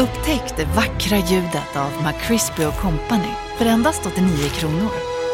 [0.00, 4.90] Upptäck det vackra ljudet av McCrispy Company för endast 89 kronor.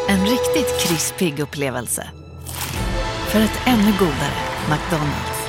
[0.08, 2.10] En riktigt krispig upplevelse.
[3.28, 4.38] För ett ännu godare
[4.70, 5.48] McDonalds.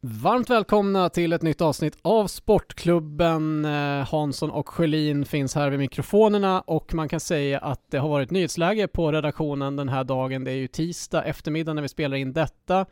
[0.00, 3.64] Varmt välkomna till ett nytt avsnitt av Sportklubben.
[3.64, 8.08] Eh, Hansson och Sjölin finns här vid mikrofonerna och man kan säga att det har
[8.08, 10.44] varit nyhetsläge på redaktionen den här dagen.
[10.44, 12.86] Det är ju tisdag eftermiddag när vi spelar in detta.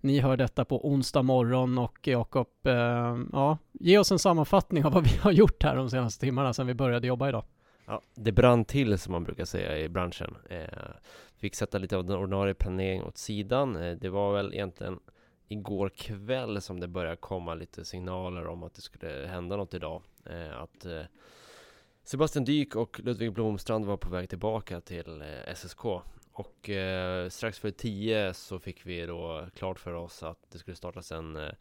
[0.00, 4.92] Ni hör detta på onsdag morgon och Jakob, eh, ja, ge oss en sammanfattning av
[4.92, 7.44] vad vi har gjort här de senaste timmarna sedan vi började jobba idag.
[7.86, 10.36] Ja, det brann till som man brukar säga i branschen.
[10.50, 10.64] Eh,
[11.36, 13.76] fick sätta lite av den ordinarie planeringen åt sidan.
[13.76, 14.98] Eh, det var väl egentligen
[15.48, 20.02] igår kväll som det började komma lite signaler om att det skulle hända något idag.
[20.26, 21.02] Eh, att eh,
[22.04, 25.84] Sebastian Dyk och Ludvig Blomstrand var på väg tillbaka till eh, SSK.
[26.40, 30.76] Och eh, strax före 10 så fick vi då klart för oss att det skulle
[30.76, 31.52] startas en eh,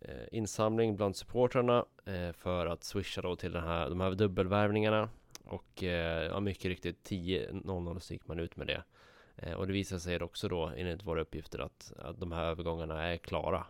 [0.00, 5.08] eh insamling bland supportrarna eh, för att swisha då till den här, de här dubbelvärvningarna.
[5.44, 8.82] Och eh, ja, mycket riktigt 10.00 så gick man ut med det.
[9.36, 13.02] Eh, och det visade sig också då enligt våra uppgifter att, att de här övergångarna
[13.02, 13.66] är klara.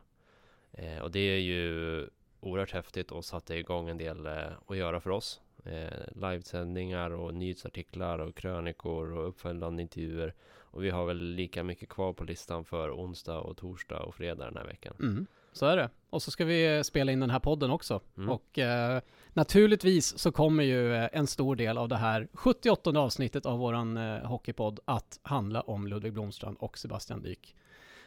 [0.73, 2.07] Eh, och det är ju
[2.41, 5.41] oerhört häftigt och satte igång en del eh, att göra för oss.
[5.65, 10.35] Eh, livesändningar och nyhetsartiklar och krönikor och uppföljande intervjuer.
[10.71, 14.45] Och vi har väl lika mycket kvar på listan för onsdag och torsdag och fredag
[14.45, 14.95] den här veckan.
[15.01, 15.91] Mm, så är det.
[16.11, 18.01] Och så ska vi spela in den här podden också.
[18.17, 18.29] Mm.
[18.31, 19.01] Och eh,
[19.33, 23.97] naturligtvis så kommer ju eh, en stor del av det här 78 avsnittet av våran
[23.97, 27.57] eh, hockeypodd att handla om Ludvig Blomstrand och Sebastian Dyk.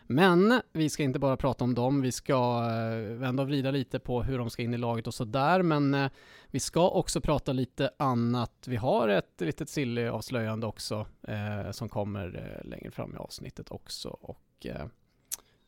[0.08, 4.00] Men vi ska inte bara prata om dem, vi ska eh, vända och vrida lite
[4.00, 6.12] på hur de ska in i laget och sådär, men eh,
[6.48, 8.52] vi ska också prata lite annat.
[8.68, 14.10] Vi har ett litet silly-avslöjande också eh, som kommer eh, längre fram i avsnittet också
[14.10, 14.86] och eh,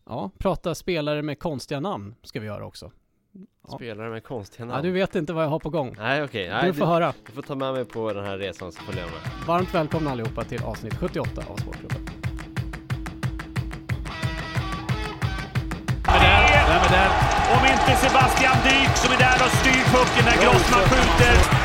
[0.06, 2.92] ja, prata spelare med konstiga namn ska vi göra också.
[3.68, 3.76] Ja.
[3.76, 4.76] Spelare med konstiga namn?
[4.76, 5.96] Ja, du vet inte vad jag har på gång.
[5.98, 6.48] Nej, okej.
[6.50, 6.68] Okay.
[6.68, 7.14] Du får höra.
[7.26, 9.48] Du får ta med mig på den här resan så följer jag med.
[9.48, 12.13] Varmt välkomna allihopa till avsnitt 78 av Sportklubben.
[16.74, 17.12] Vem är där?
[17.56, 21.63] Om inte Sebastian Dyk som är där och styr pucken när Grossman skjuter.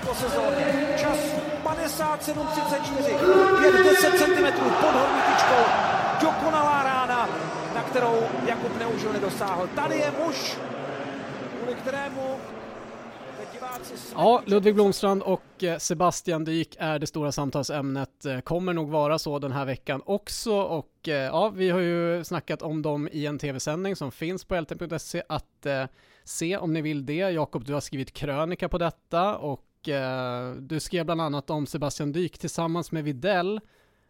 [0.00, 0.66] Této sezóně.
[0.96, 1.18] Čas
[1.64, 3.18] 57.34,
[3.62, 5.22] 5-10 cm pod horní.
[6.20, 7.28] Dokonalá rána,
[7.74, 8.16] na kterou
[8.46, 9.68] Jakub Neužil nedosáhl.
[9.74, 10.56] Tady je muž,
[11.58, 12.36] kvůli kterému
[14.16, 18.26] Ja, Ludvig Blomstrand och eh, Sebastian Dyk är eh, det stora samtalsämnet.
[18.26, 22.62] Eh, kommer nog vara så den här veckan också och ja, vi har ju snackat
[22.62, 25.84] om dem i en tv-sändning som finns på lt.se att eh,
[26.24, 27.14] se om ni vill det.
[27.14, 32.12] Jakob, du har skrivit krönika på detta och Eh, du skrev bland annat om Sebastian
[32.12, 33.60] Dyk tillsammans med Videll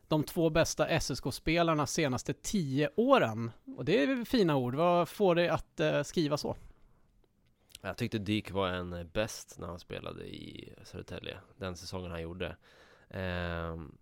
[0.09, 3.51] de två bästa SSK-spelarna senaste tio åren.
[3.77, 4.75] Och det är fina ord.
[4.75, 6.57] Vad får dig att eh, skriva så?
[7.81, 12.57] Jag tyckte Dyk var en bäst när han spelade i Södertälje, den säsongen han gjorde.
[13.11, 13.99] Ehm,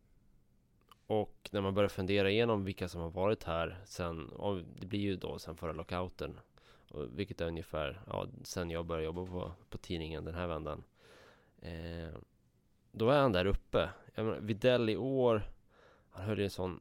[1.06, 4.30] och när man börjar fundera igenom vilka som har varit här sen,
[4.80, 6.40] det blir ju då sen förra lockouten,
[6.90, 10.84] och vilket är ungefär, ja, sen jag började jobba på, på tidningen den här vändan.
[11.62, 12.18] Eh,
[12.92, 13.90] då är han där uppe.
[14.14, 15.42] Jag menar, Videll i år,
[16.10, 16.80] han höll ju en sån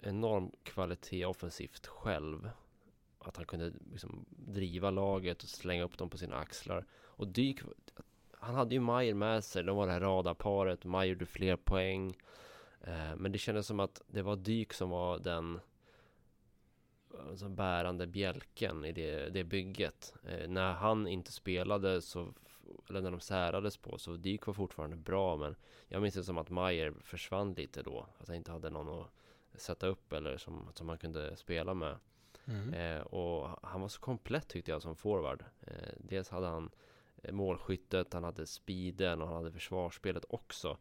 [0.00, 2.50] enorm kvalitet offensivt själv.
[3.18, 6.84] Att han kunde liksom driva laget och slänga upp dem på sina axlar.
[7.04, 7.60] Och Dyk,
[8.32, 12.16] han hade ju Mayer med sig, de var det här radarparet, Mayer gjorde fler poäng.
[12.80, 15.60] Eh, men det kändes som att det var Dyk som var den
[17.28, 20.14] alltså, bärande bjälken i det, det bygget.
[20.28, 22.34] Eh, när han inte spelade så,
[22.88, 25.56] eller när de särades på, så Dyk var fortfarande bra, men
[25.88, 28.06] jag minns det som att Majer försvann lite då.
[28.18, 29.10] Att han inte hade någon att
[29.60, 31.96] sätta upp eller som, som han kunde spela med.
[32.74, 35.44] Eh, och han var så komplett tyckte jag som forward.
[35.60, 36.70] Eh, dels hade han
[37.22, 40.78] eh, målskyttet, han hade speeden och han hade försvarsspelet också.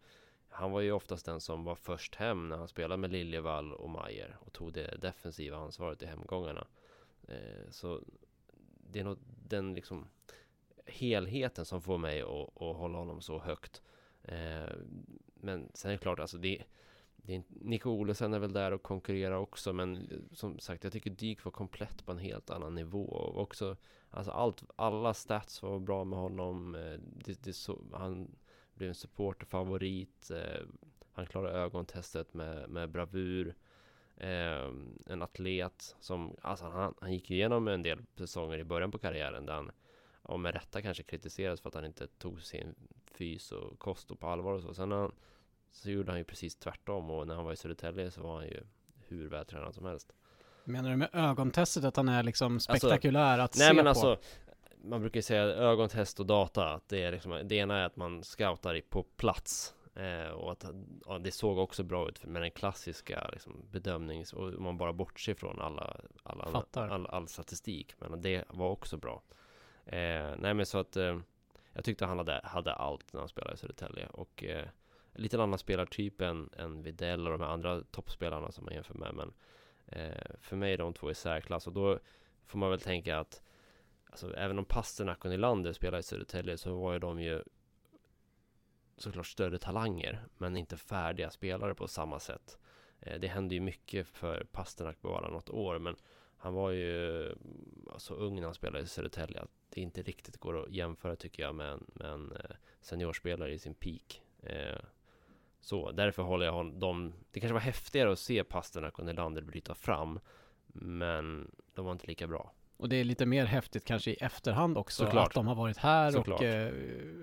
[0.50, 3.90] Han var ju oftast den som var först hem när han spelade med Liljevall och
[3.90, 6.68] Majer och tog det defensiva ansvaret i hemgångarna.
[7.28, 8.01] Eh, så
[8.92, 9.18] det är nog
[9.48, 10.07] den liksom
[10.88, 13.81] helheten som får mig att, att hålla honom så högt.
[14.24, 14.74] Eh,
[15.34, 16.63] men sen är det klart, alltså det,
[17.16, 20.94] det är, Nico Olesen är väl där och konkurrerar också men eh, som sagt jag
[20.94, 23.04] tycker Dyk var komplett på en helt annan nivå.
[23.04, 23.78] Och också
[24.10, 26.75] Alltså allt, alla stats var bra med honom.
[26.75, 28.36] Eh, det, det så, Han
[28.74, 30.31] blev en supporterfavorit.
[30.31, 30.66] Eh,
[31.13, 33.56] han klarade ögontestet med, med bravur.
[34.18, 34.72] Eh,
[35.06, 39.45] En atlet som Alltså han, han gick igenom en del säsonger i början på karriären
[39.45, 39.72] där han
[40.27, 42.75] och med rätta kanske kritiserades för att han inte tog sin
[43.06, 44.74] fys och kost och på allvar och så.
[44.74, 45.12] Sen han,
[45.71, 48.45] så gjorde han ju precis tvärtom och när han var i Södertälje så var han
[48.45, 48.63] ju
[49.07, 50.13] hur vältränad som helst.
[50.63, 53.89] Menar du med ögontestet att han är liksom spektakulär att Nej se men på?
[53.89, 54.18] alltså
[54.77, 57.95] Man brukar ju säga ögontest och data att det är liksom Det ena är att
[57.95, 60.65] man scoutar på plats eh, Och att
[61.06, 65.33] ja, det såg också bra ut med den klassiska liksom, bedömnings Och man bara bortser
[65.33, 66.89] från alla, alla Fattar.
[66.89, 69.21] all, all statistik Men det var också bra
[69.88, 71.19] eh, Nej men så att eh,
[71.74, 74.07] Jag tyckte han hade, hade allt när han spelade i Södertälje.
[74.07, 74.68] Och eh,
[75.13, 79.13] Lite annan spelartyp än, än Videll och de här andra toppspelarna som man jämför med.
[79.13, 79.34] Men
[79.86, 81.68] eh, För mig är de två i särklass.
[81.68, 82.00] Och då
[82.45, 83.42] får man väl tänka att
[84.10, 87.44] Alltså även om Pasternak och Nylander spelade i Södertälje så var ju de ju
[88.98, 92.57] såklart större talanger men inte färdiga spelare på samma sätt.
[93.00, 95.95] Eh, det hände ju mycket för Pasternak bara något år men
[96.38, 97.36] han var ju
[97.92, 99.42] så så ung när han spelade i Södertälje.
[99.42, 103.54] att det inte riktigt går att jämföra tycker jag med en, med en eh, seniorspelare
[103.54, 104.22] i sin peak.
[104.44, 104.80] Eh,
[105.62, 109.42] så därför håller jag hon, dem, det kanske var häftigare att se Pasternak och Nylander
[109.42, 110.19] bryta fram
[110.68, 112.54] men de var inte lika bra.
[112.78, 115.28] Och det är lite mer häftigt kanske i efterhand också Såklart.
[115.28, 116.40] att de har varit här Såklart.
[116.40, 116.72] och eh,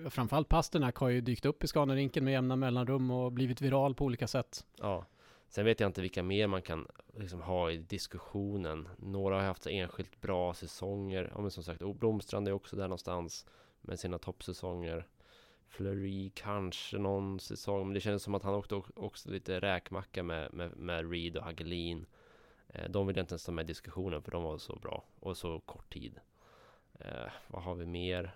[0.09, 4.05] framförallt Pasternak har ju dykt upp i Scanarinken med jämna mellanrum och blivit viral på
[4.05, 4.65] olika sätt.
[4.79, 5.05] Ja.
[5.47, 8.87] Sen vet jag inte vilka mer man kan liksom ha i diskussionen.
[8.97, 11.31] Några har haft enskilt bra säsonger.
[11.35, 13.45] Ja, men som sagt, Blomstrand är också där någonstans
[13.81, 15.07] med sina toppsäsonger.
[15.67, 20.53] Fleury kanske någon säsong, men det känns som att han åkte också lite räkmacka med,
[20.53, 22.05] med, med Reed och Hagelin.
[22.67, 25.37] Eh, de vill inte ens ta med i diskussionen för de var så bra och
[25.37, 26.19] så kort tid.
[26.99, 28.35] Eh, vad har vi mer?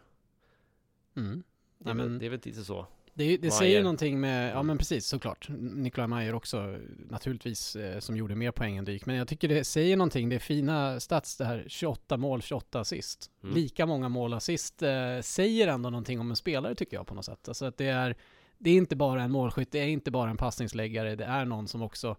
[1.15, 1.43] Mm.
[1.77, 2.87] Det är, men- det är väl lite så.
[3.19, 4.67] Det, det säger ju någonting med, ja Mm.
[4.67, 5.47] men precis såklart.
[5.59, 6.77] Nikolaj Mayer också
[7.09, 9.05] naturligtvis eh, som gjorde mer poäng än Dyk.
[9.05, 12.79] Men jag tycker det säger någonting, det är fina stats det här, 28 mål, 28
[12.79, 13.31] assist.
[13.43, 13.55] Mm.
[13.55, 17.25] Lika många mål assist eh, säger ändå någonting om en spelare tycker jag på något
[17.25, 17.47] sätt.
[17.47, 18.15] Alltså att det är,
[18.57, 21.67] det är inte bara en målskytt, det är inte bara en passningsläggare, det är någon
[21.67, 22.15] som också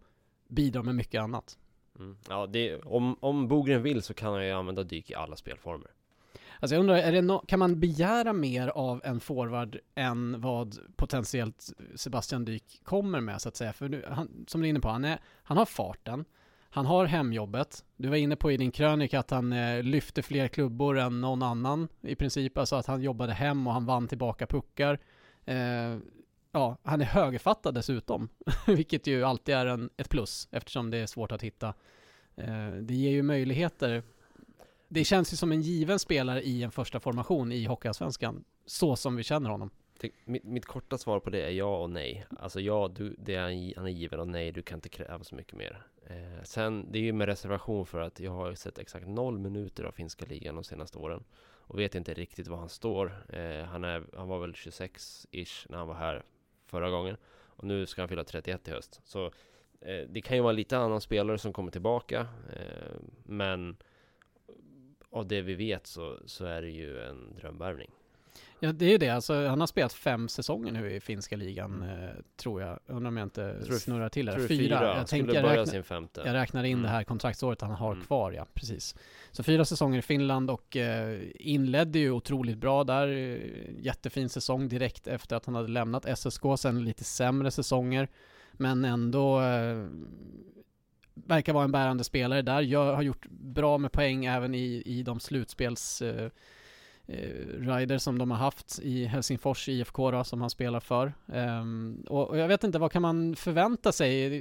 [0.49, 1.59] bidrar med mycket annat.
[1.99, 2.17] Mm.
[2.29, 5.91] Ja, det, om, om Bogren vill så kan han ju använda dyk i alla spelformer.
[6.61, 10.79] Alltså jag undrar, är det no- kan man begära mer av en forward än vad
[10.97, 13.73] potentiellt Sebastian Dyk kommer med så att säga?
[13.73, 16.25] För nu, han, som du är inne på, han, är, han har farten,
[16.71, 17.85] han har hemjobbet.
[17.97, 21.43] Du var inne på i din krönika att han eh, lyfte fler klubbor än någon
[21.43, 24.99] annan i princip, alltså att han jobbade hem och han vann tillbaka puckar.
[25.45, 25.97] Eh,
[26.53, 28.29] ja, han är högerfattad dessutom,
[28.67, 31.75] vilket ju alltid är en, ett plus eftersom det är svårt att hitta.
[32.37, 34.03] Eh, det ger ju möjligheter
[34.93, 39.17] det känns ju som en given spelare i en första formation i Hockeyallsvenskan, så som
[39.17, 39.71] vi känner honom.
[40.25, 42.27] Mitt, mitt korta svar på det är ja och nej.
[42.39, 45.35] Alltså ja, du, det är, han är given och nej, du kan inte kräva så
[45.35, 45.83] mycket mer.
[46.07, 49.39] Eh, sen, det är ju med reservation för att jag har ju sett exakt noll
[49.39, 51.25] minuter av finska ligan de senaste åren.
[51.43, 53.25] Och vet inte riktigt var han står.
[53.29, 56.23] Eh, han, är, han var väl 26-ish när han var här
[56.67, 57.17] förra gången.
[57.45, 59.01] Och nu ska han fylla 31 i höst.
[59.05, 59.27] Så
[59.81, 62.21] eh, det kan ju vara lite annan spelare som kommer tillbaka.
[62.53, 63.77] Eh, men
[65.13, 67.91] av det vi vet så, så är det ju en drömvärvning.
[68.63, 69.09] Ja, det är ju det.
[69.09, 72.79] Alltså, han har spelat fem säsonger nu i finska ligan, eh, tror jag.
[72.87, 73.65] Undrar om jag inte Mm.
[73.65, 74.33] tror snurrar till det.
[74.33, 74.49] Fyra.
[74.49, 74.97] fyra?
[74.97, 76.23] Jag tänker, jag, räkna, sin femte.
[76.27, 76.83] jag räknar in Mm.
[76.83, 78.05] det här kontraktsåret han har Mm.
[78.05, 78.47] kvar, ja.
[78.55, 78.95] Precis.
[79.33, 83.07] Så fyra säsonger i Finland och eh, inledde ju otroligt bra där.
[83.79, 86.43] Jättefin säsong direkt efter att han hade lämnat SSK.
[86.59, 88.09] Sen lite sämre säsonger.
[88.53, 89.87] Men ändå eh,
[91.15, 92.61] verkar vara en bärande spelare där.
[92.61, 96.31] Jag har gjort bra med poäng även i, i de slutspels eh,
[97.07, 101.13] eh rider som de har haft i Helsingfors IFK då, som han spelar för.
[101.27, 104.35] Um, och, och jag vet inte, vad kan man förvänta sig?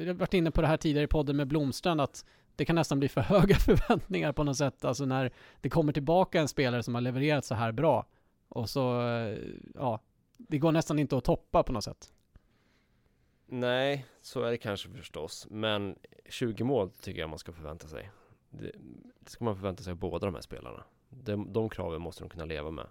[0.00, 2.24] Jag har varit inne på det här tidigare i podden med Blomstrand, att
[2.56, 4.84] det kan nästan bli för höga förväntningar på något sätt.
[4.84, 8.06] Alltså när det kommer tillbaka en spelare som har levererat så här bra.
[8.48, 9.38] Och så, eh,
[9.74, 10.00] ja,
[10.36, 12.12] det går nästan inte att toppa på något sätt.
[13.46, 15.46] Nej, så är det kanske förstås.
[15.50, 15.98] Men
[16.28, 18.10] 20 mål tycker jag man ska förvänta sig.
[18.50, 18.72] Det,
[19.20, 20.84] det ska man förvänta sig av båda de här spelarna.
[21.08, 22.86] De, de kraven måste de kunna leva med.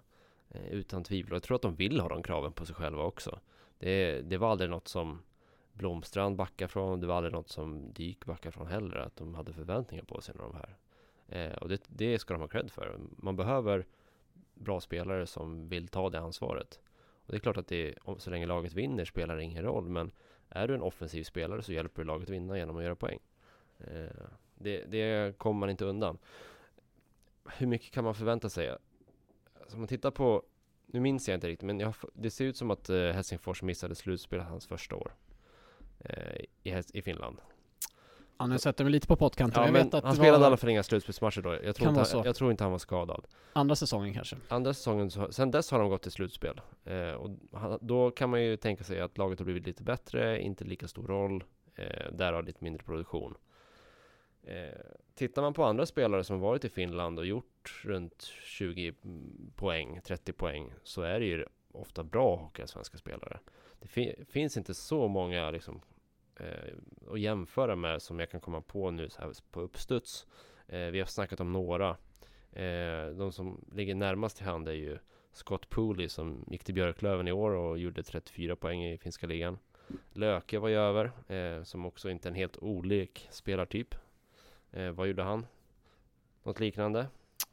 [0.48, 1.32] Eh, utan tvivel.
[1.32, 3.40] Och jag tror att de vill ha de kraven på sig själva också.
[3.78, 5.22] Det, det var aldrig något som
[5.72, 7.00] Blomstrand backar från.
[7.00, 8.96] Det var aldrig något som Dyk backar från heller.
[8.96, 10.76] Att de hade förväntningar på sig när de här.
[11.28, 12.98] Eh, och det, det ska de ha cred för.
[13.16, 13.86] Man behöver
[14.54, 16.80] bra spelare som vill ta det ansvaret.
[17.26, 19.88] Och det är klart att det, så länge laget vinner spelar det ingen roll.
[19.88, 20.12] Men
[20.48, 23.18] är du en offensiv spelare så hjälper du laget att vinna genom att göra poäng.
[23.78, 26.18] Eh, det, det kommer man inte undan.
[27.44, 28.70] Hur mycket kan man förvänta sig?
[28.70, 30.42] Alltså om man tittar på,
[30.86, 33.94] nu minns jag inte riktigt, men jag, det ser ut som att eh, Helsingfors missade
[33.94, 35.14] slutspelet hans första år
[35.98, 37.40] eh, i, i Finland.
[38.38, 39.62] Ja, nu sätter mig lite på pottkanten.
[39.62, 41.58] Ja, jag vet att han spelade i var alla fall inga slutspelsmatcher då.
[41.64, 42.22] Jag tror, inte, så.
[42.24, 43.26] jag tror inte han var skadad.
[43.52, 44.36] andra säsongen kanske.
[44.48, 46.60] Andra säsongen, så, sen dess har de gått till slutspel.
[46.84, 50.40] Eh, och han- då kan man ju tänka sig att laget har blivit lite bättre,
[50.42, 53.34] inte lika stor roll, eh, därav lite mindre produktion.
[54.42, 54.80] Eh,
[55.14, 58.94] tittar man på andra spelare som varit i Finland och gjort runt 20
[59.56, 63.38] poäng, 30 poäng, så är det ju ofta bra hockeyallsvenska spelare.
[63.80, 65.80] Det fi- finns inte så många liksom,
[66.36, 66.74] eh,
[67.12, 70.26] att jämföra med som jag kan komma på nu så här på uppstuds.
[70.66, 71.96] Eh, vi har snackat om några.
[72.52, 74.98] Eh, de som ligger närmast till hand är ju
[75.32, 79.58] Scott Pooley som gick till Björklöven i år och gjorde 34 poäng i finska ligan.
[80.12, 83.94] Löke var ju över, eh, som också inte är en helt olik spelartyp.
[84.72, 85.46] Eh, vad gjorde han?
[86.42, 87.06] Något liknande?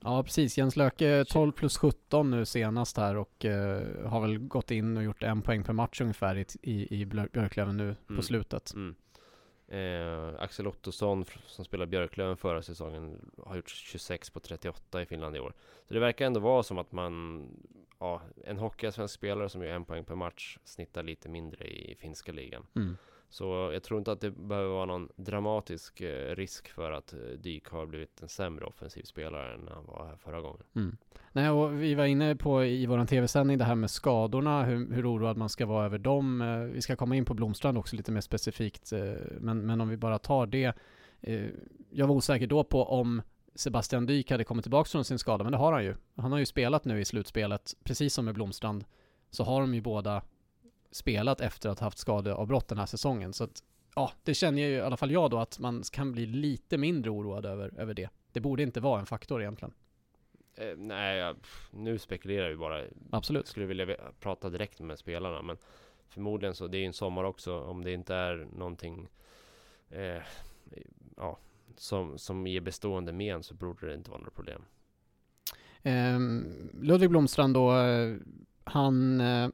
[0.03, 0.57] Ja, precis.
[0.57, 5.03] Jens Löke 12 plus 17 nu senast här och eh, har väl gått in och
[5.03, 8.24] gjort en poäng per match ungefär i, i, i Björ- Björklöven nu på Mm.
[8.24, 8.74] slutet.
[8.74, 8.95] Mm.
[9.67, 15.36] Eh, Axel Ottosson som spelade Björklöven förra säsongen har gjort 26 på 38 i Finland
[15.36, 15.53] i år.
[15.88, 17.48] Så det verkar ändå vara som att man,
[18.00, 22.31] ja, en hockeyallsvensk spelare som gör en poäng per match snittar lite mindre i finska
[22.31, 22.65] ligan.
[22.75, 22.98] Mm.
[23.33, 27.19] Så jag tror inte att det behöver vara någon dramatisk eh, risk för att eh,
[27.19, 30.63] Dyk har blivit en sämre offensiv spelare än när han var här förra gången.
[30.75, 30.97] Mm.
[31.31, 35.13] Nej, och vi var inne på i våran tv-sändning det här med skadorna, hur, hur
[35.13, 36.41] oroad man ska vara över dem.
[36.41, 38.93] Eh, vi ska komma in på Blomstrand också lite mer specifikt,
[39.39, 40.73] men, men om vi bara tar det.
[41.89, 43.21] Jag var osäker då på om
[43.55, 45.95] Sebastian Dyk hade kommit tillbaka från sin skada, men det har han ju.
[46.15, 48.85] Han har ju spelat nu i slutspelet, precis som med Blomstrand,
[49.29, 50.21] så har de ju båda
[50.93, 53.33] spelat efter att ha haft skadeavbrott den här säsongen.
[53.33, 53.63] Så att,
[53.95, 57.12] ja, det känner ju i alla fall jag då att man kan bli lite mindre
[57.12, 58.09] oroad över, över det.
[58.31, 59.73] Det borde inte vara en faktor egentligen.
[60.55, 61.35] Eh, nej, jag,
[61.71, 62.83] nu spekulerar vi bara.
[63.12, 63.47] Absolut.
[63.47, 65.57] skulle vilja prata direkt med spelarna men
[66.07, 69.07] förmodligen så, det är ju en sommar också om det inte är någonting
[69.89, 70.21] eh,
[71.17, 71.38] ja,
[71.75, 74.62] som, som ger bestående men så borde det inte vara några problem.
[75.83, 78.15] Ehm, Ludvig Blomstrand då, eh,
[78.63, 79.50] han eh,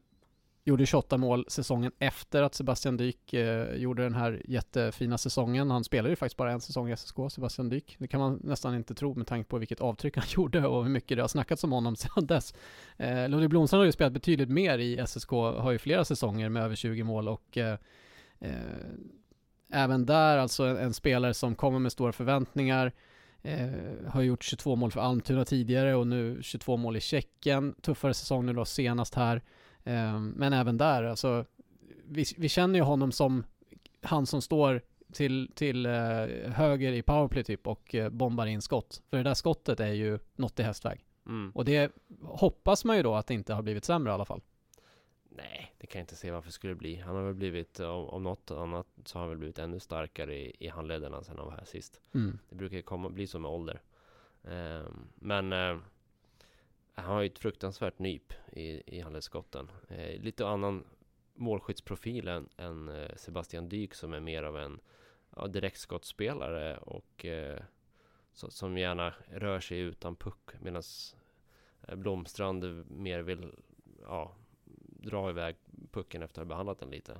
[0.69, 5.71] gjorde 28 mål säsongen efter att Sebastian Dyk eh, gjorde den här jättefina säsongen.
[5.71, 7.95] Han spelade ju faktiskt bara en säsong i SSK, Sebastian Dyk.
[7.99, 10.91] Det kan man nästan inte tro med tanke på vilket avtryck han gjorde och hur
[10.91, 12.53] mycket det har snackats om honom sedan dess.
[12.97, 16.63] Eh, Ludvig Blomstrand har ju spelat betydligt mer i SSK, har ju flera säsonger med
[16.63, 17.77] över 20 mål och eh,
[18.39, 18.51] eh,
[19.71, 22.91] även där alltså en, en spelare som kommer med stora förväntningar.
[23.41, 23.69] Eh,
[24.07, 27.75] har gjort 22 mål för Almtuna tidigare och nu 22 mål i Tjeckien.
[27.81, 29.41] Tuffare säsong nu då senast här.
[29.83, 31.45] Eh, men även där, alltså
[32.05, 33.43] vi, vi känner ju honom som
[34.01, 34.81] han som står
[35.13, 35.91] till, till eh,
[36.51, 39.01] höger i powerplay typ och eh, bombar in skott.
[39.09, 41.05] För det där skottet är ju något i hästväg.
[41.25, 41.51] Mm.
[41.55, 44.41] Och det hoppas man ju då att det inte har blivit sämre i alla fall.
[45.29, 46.95] Nej, det kan jag inte se varför det skulle bli.
[46.95, 50.35] Han har väl blivit, om, om något annat så har han väl blivit ännu starkare
[50.35, 52.01] i, i handlederna sen han var här sist.
[52.13, 52.39] Mm.
[52.49, 53.81] Det brukar ju komma, bli så med ålder.
[54.43, 55.77] Ehm, men eh,
[56.99, 59.71] han har ju ett fruktansvärt nyp i, i handledsskotten.
[59.87, 60.83] Eh, lite annan
[61.33, 64.79] målskyttsprofil än, än eh, Sebastian Dyk som är mer av en
[65.35, 67.59] ja, direktskottspelare och eh,
[68.33, 70.83] så, som gärna rör sig utan puck medan
[71.87, 73.51] eh, Blomstrand mer vill
[74.01, 74.35] ja,
[74.83, 75.55] dra iväg
[75.91, 77.17] pucken efter att ha behandlat den lite.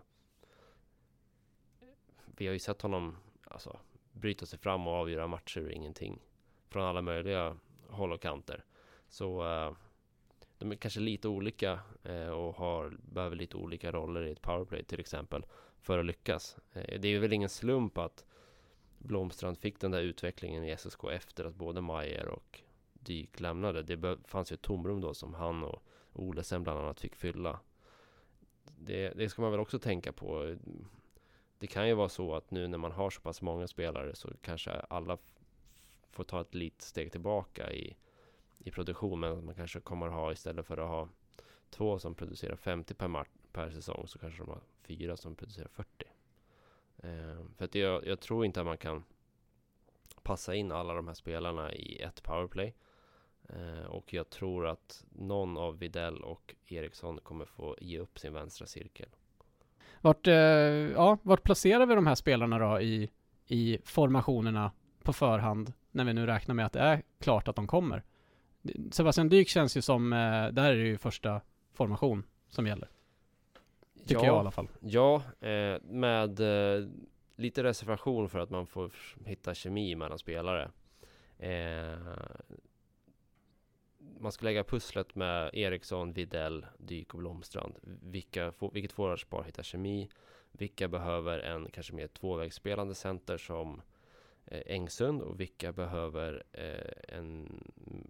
[2.26, 3.80] Vi har ju sett honom alltså,
[4.12, 6.20] bryta sig fram och avgöra matcher och ingenting.
[6.70, 7.58] Från alla möjliga
[7.88, 8.64] håll och kanter.
[9.10, 9.72] Så eh,
[10.58, 14.84] de är kanske lite olika eh, och har, behöver lite olika roller i ett powerplay
[14.84, 15.46] till exempel.
[15.80, 16.58] För att lyckas.
[16.74, 18.26] Eh, det är väl ingen slump att
[18.98, 22.62] Blomstrand fick den där utvecklingen i SSK efter att både Mayer och
[22.94, 23.84] Dyk lämnade.
[23.84, 27.60] Det fanns ju ett tomrum då som han och Olesen bland annat fick fylla.
[28.78, 30.56] Det, det ska man väl också tänka på.
[31.60, 34.30] Det kan ju vara så att nu när man har så pass många spelare så
[34.42, 35.18] kanske alla
[36.12, 37.98] får ta ett litet steg tillbaka i,
[38.60, 39.20] i produktion.
[39.20, 41.10] Men man kanske kommer att ha istället för att ha
[41.70, 45.68] två som producerar 50 per, match, per säsong så kanske de har fyra som producerar
[45.68, 46.06] 40.
[46.98, 49.04] Eh, för att jag, jag tror inte att man kan
[50.24, 52.76] passa in alla de här spelarna i ett powerplay.
[53.50, 58.34] Eh, och jag tror att någon av Videll och Eriksson kommer få ge upp sin
[58.34, 59.10] vänstra cirkel.
[60.02, 63.10] Vart, eh, ja, vart placerar vi de här spelarna då i,
[63.48, 64.72] i formationerna
[65.04, 68.04] på förhand när vi nu räknar med att det är klart att de kommer?
[68.92, 71.42] Sebastian Dyk känns ju som, eh, där är det ju första
[71.74, 72.90] formation som gäller.
[74.00, 74.26] Tycker Ja.
[74.26, 74.68] jag i alla fall.
[74.80, 76.88] Ja, eh, med eh,
[77.36, 78.92] lite reservation för att man får
[79.26, 80.72] hitta kemi mellan spelare.
[84.20, 87.76] Man ska lägga pusslet med Eriksson, Videll, Dyk och Blomstrand.
[88.02, 90.10] Vilka, vilket forwardspar hittar kemi?
[90.52, 93.82] Vilka behöver en kanske mer tvåvägsspelande center som
[94.52, 97.64] Engsund och vilka behöver eh, en,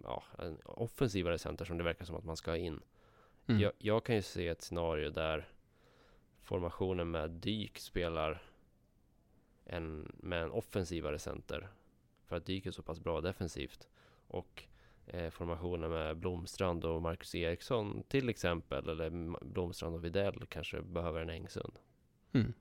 [0.04, 2.80] ja, en offensivare center som det verkar som att man ska ha in.
[3.46, 3.60] Mm.
[3.60, 5.48] Jag, jag kan ju se ett scenario där
[6.42, 8.42] formationen med Dyk spelar
[9.64, 11.68] en, med en offensivare center.
[12.26, 13.88] För att Dyk är så pass bra defensivt.
[14.26, 14.62] Och
[15.06, 18.88] eh, formationen med Blomstrand och Marcus Eriksson till exempel.
[18.88, 19.10] Eller
[19.44, 21.78] Blomstrand och Videll kanske behöver en Engsund.
[22.32, 22.52] Mm.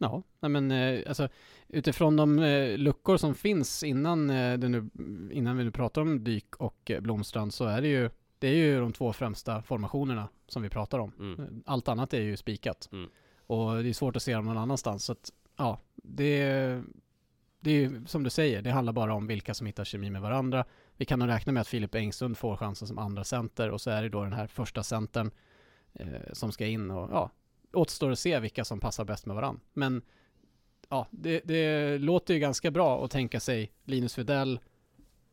[0.00, 1.28] Ja, men eh, alltså
[1.68, 4.90] utifrån de eh, luckor som finns innan, eh, nu,
[5.32, 8.80] innan vi nu pratar om Dyk och Blomstrand så är det ju det är ju
[8.80, 11.12] de två främsta formationerna som vi pratar om.
[11.18, 11.62] Mm.
[11.66, 12.88] Allt annat är ju spikat.
[12.92, 13.10] Mm.
[13.46, 15.04] Och det är svårt att se dem någon annanstans.
[15.04, 16.44] Så att, ja, det,
[17.60, 20.22] det är ju som du säger, det handlar bara om vilka som hittar kemi med
[20.22, 20.64] varandra.
[20.96, 23.90] Vi kan nog räkna med att Filip Engsund får chansen som andra center och så
[23.90, 25.30] är det då den här första centern
[25.92, 27.30] eh, som ska in och ja,
[27.72, 29.60] återstår att se vilka som passar bäst med varandra.
[29.72, 30.02] Men
[30.88, 34.60] ja, det, det låter ju ganska bra att tänka sig Linus Widell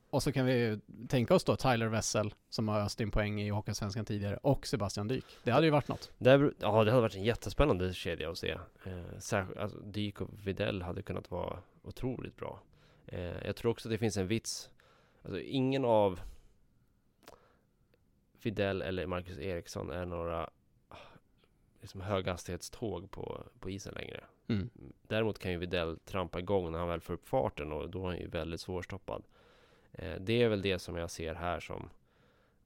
[0.10, 3.42] och så kan vi ju tänka oss då Tyler Wessel som har öst in poäng
[3.42, 5.26] i Hockeysvenskan tidigare och Sebastian Dyk.
[5.44, 6.12] Det hade ju varit något.
[6.18, 8.52] Där, ja, det hade varit en jättespännande kedja att se.
[8.84, 12.62] Eh, särskilt, alltså, Dyk och Videll hade kunnat vara otroligt bra.
[13.06, 14.70] Eh, jag tror också att det finns en vits.
[15.24, 16.20] Alltså, ingen av
[18.42, 20.50] Videll eller Marcus Eriksson är några
[21.82, 24.24] liksom, höghastighetståg på, på isen längre.
[24.48, 24.70] Mm.
[25.08, 28.08] Däremot kan ju Videll trampa igång när han väl får upp farten och då är
[28.08, 29.24] han ju väldigt svårstoppad.
[29.92, 31.90] Eh, det är väl det som jag ser här som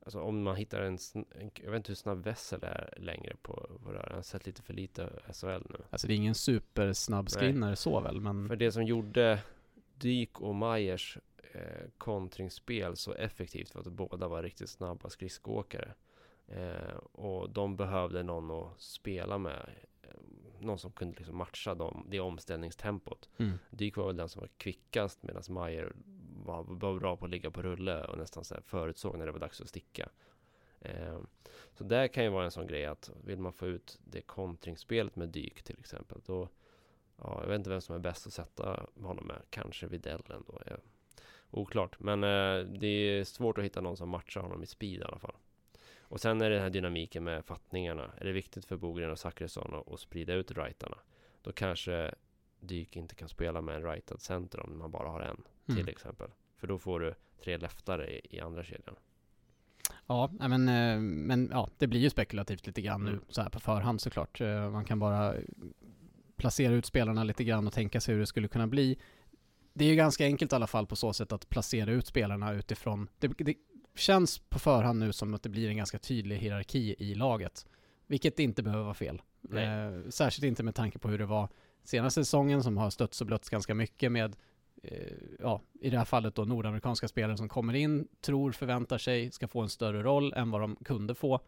[0.06, 3.70] Alltså om man hittar en, en jag vet inte hur snabb Wessel är längre på,
[3.84, 4.08] på här.
[4.10, 5.77] Jag har sett lite för lite SHL nu.
[5.89, 7.32] Alltså det är ingen supersnabb Nej.
[7.32, 9.39] skrinnare så väl, men För det som gjorde
[9.96, 11.18] Dyk och Majers
[11.53, 15.94] eh, kontringsspel så effektivt var att båda var riktigt snabba skridskoåkare.
[16.55, 19.70] Eh, och de behövde någon att spela med.
[20.01, 20.09] Eh,
[20.59, 23.29] någon som kunde liksom matcha dem, det omställningstempot.
[23.37, 23.57] mm.
[23.70, 25.94] Dyk var väl den som var kvickast medan Mayer
[26.46, 29.31] var, var bra på att ligga på rulle och nästan så här förutsåg när det
[29.31, 30.09] var dags att sticka.
[30.79, 31.20] Eh,
[31.74, 35.16] så där kan ju vara en sån grej att vill man få ut det kontringsspelet
[35.16, 36.50] med Dyk till exempel då
[37.24, 39.42] Ja, jag vet inte vem som är bäst att sätta honom med.
[39.50, 40.59] Kanske Widell ändå.
[40.66, 40.77] Eh,
[41.51, 42.00] oklart.
[42.00, 45.20] Men eh, det är svårt att hitta någon som matchar honom i speed i alla
[45.20, 45.35] fall.
[46.11, 48.11] Och sen är det den här dynamiken med fattningarna.
[48.17, 50.97] Är det viktigt för Bogren och Zachrisson att, att sprida ut rightarna?
[51.41, 52.15] Då kanske
[52.59, 55.77] Dyk inte kan spela med en rightad center om man bara har en Mm.
[55.83, 56.27] till exempel.
[56.57, 58.95] För då får du tre leftare i, i andra kedjan.
[60.07, 63.24] Ja, men, eh, men ja, det blir ju spekulativt lite grann nu Mm.
[63.29, 64.41] så här på förhand såklart.
[64.41, 65.35] Eh, Man kan bara
[66.37, 68.97] placera ut spelarna lite grann och tänka sig hur det skulle kunna bli.
[69.74, 72.53] Det är ju ganska enkelt i alla fall på så sätt att placera ut spelarna
[72.53, 73.07] utifrån.
[73.19, 73.55] Det, det
[73.96, 77.66] känns på förhand nu som att det blir en ganska tydlig hierarki i laget.
[78.08, 79.22] Vilket inte behöver vara fel.
[79.54, 81.50] Eh, särskilt inte med tanke på hur det var
[81.84, 84.36] senaste säsongen som har stötts och blötts ganska mycket med
[84.84, 89.32] eh, ja, i det här fallet då nordamerikanska spelare som kommer in, tror, förväntar sig,
[89.32, 91.40] ska få en större roll än vad de kunde få.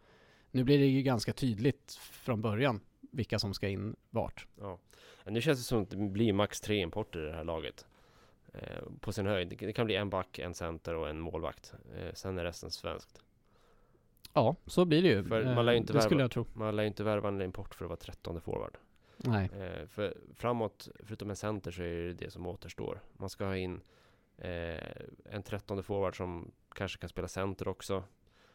[0.50, 2.80] Nu blir det ju ganska tydligt från början
[3.12, 4.46] vilka som ska in vart.
[4.60, 4.78] Ja.
[5.24, 7.86] Nu känns det som att det blir max tre importer i det här laget.
[8.54, 9.56] Eh, på sin höjd.
[9.58, 11.74] Det- kan bli en back, en center och en målvakt.
[11.96, 13.22] Eh, sen är resten svenskt.
[14.32, 15.24] Ja, så blir det ju.
[15.24, 16.46] För man lär ju inte det skulle värva- jag tro.
[16.54, 18.76] Man lär ju inte värva en import för att vara trettonde forward.
[19.16, 19.50] Nej.
[19.58, 23.00] Eh, för framåt, förutom en center, så är det det som återstår.
[23.12, 23.80] Man ska ha in
[24.38, 24.78] eh,
[25.24, 28.04] en trettonde forward som kanske kan spela center också.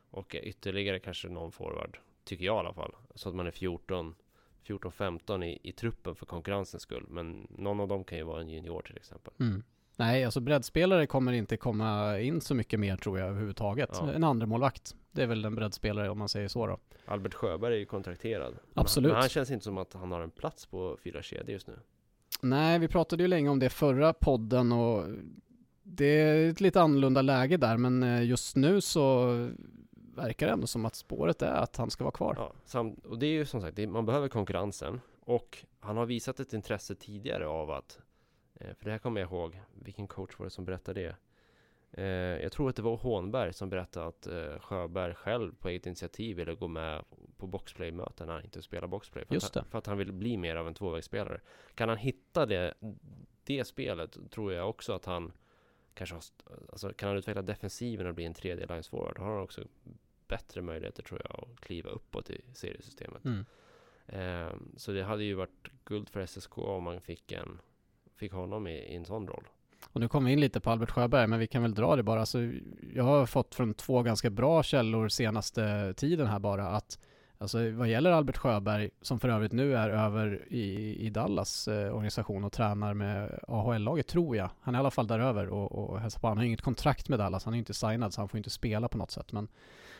[0.09, 2.95] Och eh, ytterligare kanske någon forward, tycker jag i alla fall.
[3.15, 4.15] Så att man är 14,
[4.63, 7.05] 14-15 i, i truppen för konkurrensens skull.
[7.09, 9.33] Men någon av dem kan ju vara en junior till exempel.
[9.39, 9.63] Mm.
[9.99, 13.89] Nej, alltså breddspelare kommer inte komma in så mycket mer tror jag överhuvudtaget.
[13.93, 14.11] Ja.
[14.11, 14.95] En andra målvakt.
[15.11, 16.77] Det är väl en breddspelare om man säger så då.
[17.05, 18.53] Albert Sjöberg är ju kontrakterad.
[18.73, 19.11] Absolut.
[19.11, 21.73] Men han känns inte som att han har en plats på fyra kedjor just nu.
[22.41, 25.03] Nej, vi pratade ju länge om det förra podden och
[25.83, 29.25] det är ett lite annorlunda läge där, men eh, just nu så
[30.15, 32.51] verkar det ändå som att spåret är att han ska vara kvar.
[32.73, 35.01] Ja, och det är ju som sagt, det, man behöver konkurrensen.
[35.25, 37.99] Och han har visat ett intresse tidigare av att,
[38.59, 41.15] för det här kommer jag ihåg, vilken coach var det som berättade det?
[41.91, 45.85] Eh, jag tror att det var Hånberg som berättade att eh, Sjöberg själv på eget
[45.85, 47.03] initiativ ville gå med
[47.37, 49.25] på boxplay-möten när han inte spelar boxplay.
[49.25, 51.41] För, Just att, han- för att han vill bli mer av en tvåvägsspelare.
[51.75, 52.73] Kan han hitta det,
[53.43, 55.31] det spelet tror jag också att han
[55.93, 56.23] kanske har,
[56.71, 59.61] alltså kan han utveckla defensiven och bli en tredje lines forward, då har han också
[60.27, 63.25] bättre möjligheter tror jag att kliva uppåt i seriesystemet.
[63.25, 63.45] Mm.
[64.07, 67.59] Eh, så det hade ju varit guld för SSK om man fick, en,
[68.19, 69.47] fick honom i, i en sån roll.
[69.93, 72.03] Och nu kom vi in lite på Albert Sjöberg, men vi kan väl dra det
[72.03, 72.19] bara.
[72.19, 72.39] Alltså,
[72.93, 76.99] jag har fått från två ganska bra källor senaste tiden här bara att
[77.41, 81.95] Alltså vad gäller Albert Sjöberg, som för övrigt nu är över i, i Dallas eh,
[81.95, 84.49] organisation och tränar med AHL-laget tror jag.
[84.61, 86.27] Han är i alla fall där över och, och hälsar på.
[86.27, 88.87] Han har inget kontrakt med Dallas, han är inte signad så han får inte spela
[88.87, 89.31] på något sätt.
[89.31, 89.47] Men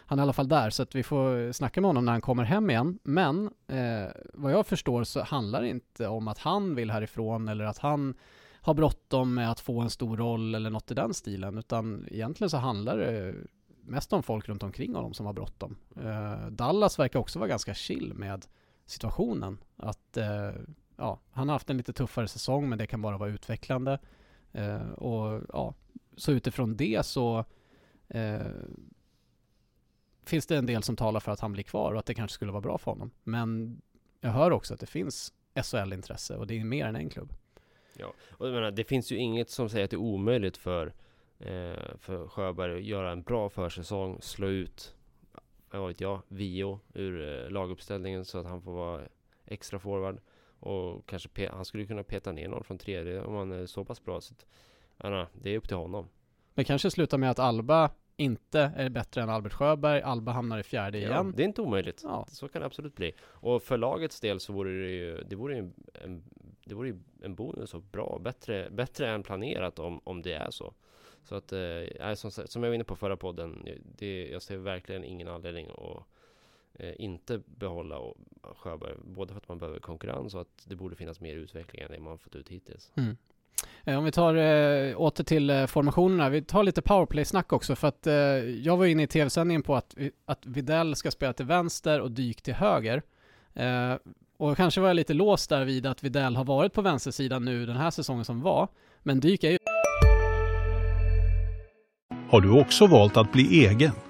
[0.09, 2.21] han är i alla fall där, så att vi får snacka med honom när han
[2.21, 2.99] kommer hem igen.
[3.03, 7.65] Men eh, vad jag förstår så handlar det inte om att han vill härifrån eller
[7.65, 8.13] att han
[8.61, 12.49] har bråttom med att få en stor roll eller något i den stilen, utan egentligen
[12.49, 13.35] så handlar det
[13.81, 15.77] mest om folk runt omkring honom som har bråttom.
[15.95, 18.45] Eh, Dallas verkar också vara ganska chill med
[18.85, 19.57] situationen.
[19.77, 20.51] Att eh,
[20.97, 23.99] ja, han har haft en lite tuffare säsong men det kan bara vara utvecklande.
[24.51, 25.73] Eh, och ja,
[26.17, 27.45] så utifrån det så
[28.07, 28.41] eh,
[30.29, 32.35] finns det en del som talar för att han blir kvar och att det kanske
[32.35, 33.11] skulle vara bra för honom.
[33.23, 33.81] Men
[34.21, 37.33] jag hör också att det finns SHL-intresse och det är mer än en klubb.
[37.97, 40.93] Ja, och jag menar, det finns ju inget som säger att det är omöjligt för
[41.39, 44.95] eh, för Sjöberg att göra en bra försäsong, slå ut,
[45.71, 49.01] vad vet jag, Vio ur eh, laguppställningen så att han får vara
[49.45, 50.19] extra forward.
[50.59, 54.03] Och kanske han skulle kunna peta ner någon från tredje om han är så pass
[54.03, 54.21] bra.
[54.21, 54.45] Så att,
[54.97, 56.09] ja, det är upp till honom.
[56.53, 60.63] Men kanske slutar med att Alba inte är bättre än Albert Sjöberg, Alba hamnar i
[60.63, 61.34] fjärde ja, igen.
[61.36, 62.01] Det är inte omöjligt.
[62.03, 62.25] Ja.
[62.29, 63.13] Så kan det absolut bli.
[63.21, 66.23] Och för lagets del så vore det ju, det vore en, en,
[66.65, 70.73] det vore en bonus och bra, bättre, bättre än planerat om, om det är så.
[71.23, 75.03] Så att, eh, som, som jag var inne på förra podden, det, jag ser verkligen
[75.03, 76.03] ingen anledning att
[76.73, 78.93] eh, inte behålla och, Sjöberg.
[79.03, 81.99] Både för att man behöver konkurrens och att det borde finnas mer utveckling än det
[81.99, 82.91] man fått ut hittills.
[82.95, 83.17] Mm.
[83.83, 87.87] Eh, om vi tar eh, åter till eh, formationerna, vi tar lite powerplay-snack också för
[87.87, 88.13] att eh,
[88.63, 89.95] jag var inne i tv-sändningen på att,
[90.25, 93.01] att Videll ska spela till vänster och Dyk till höger.
[93.53, 93.93] Eh,
[94.37, 97.65] och kanske var jag lite låst där vid att Videll har varit på vänstersidan nu
[97.65, 98.67] den här säsongen som var.
[99.03, 99.57] Men Dyk är ju
[102.29, 103.91] Har du också valt att bli egen?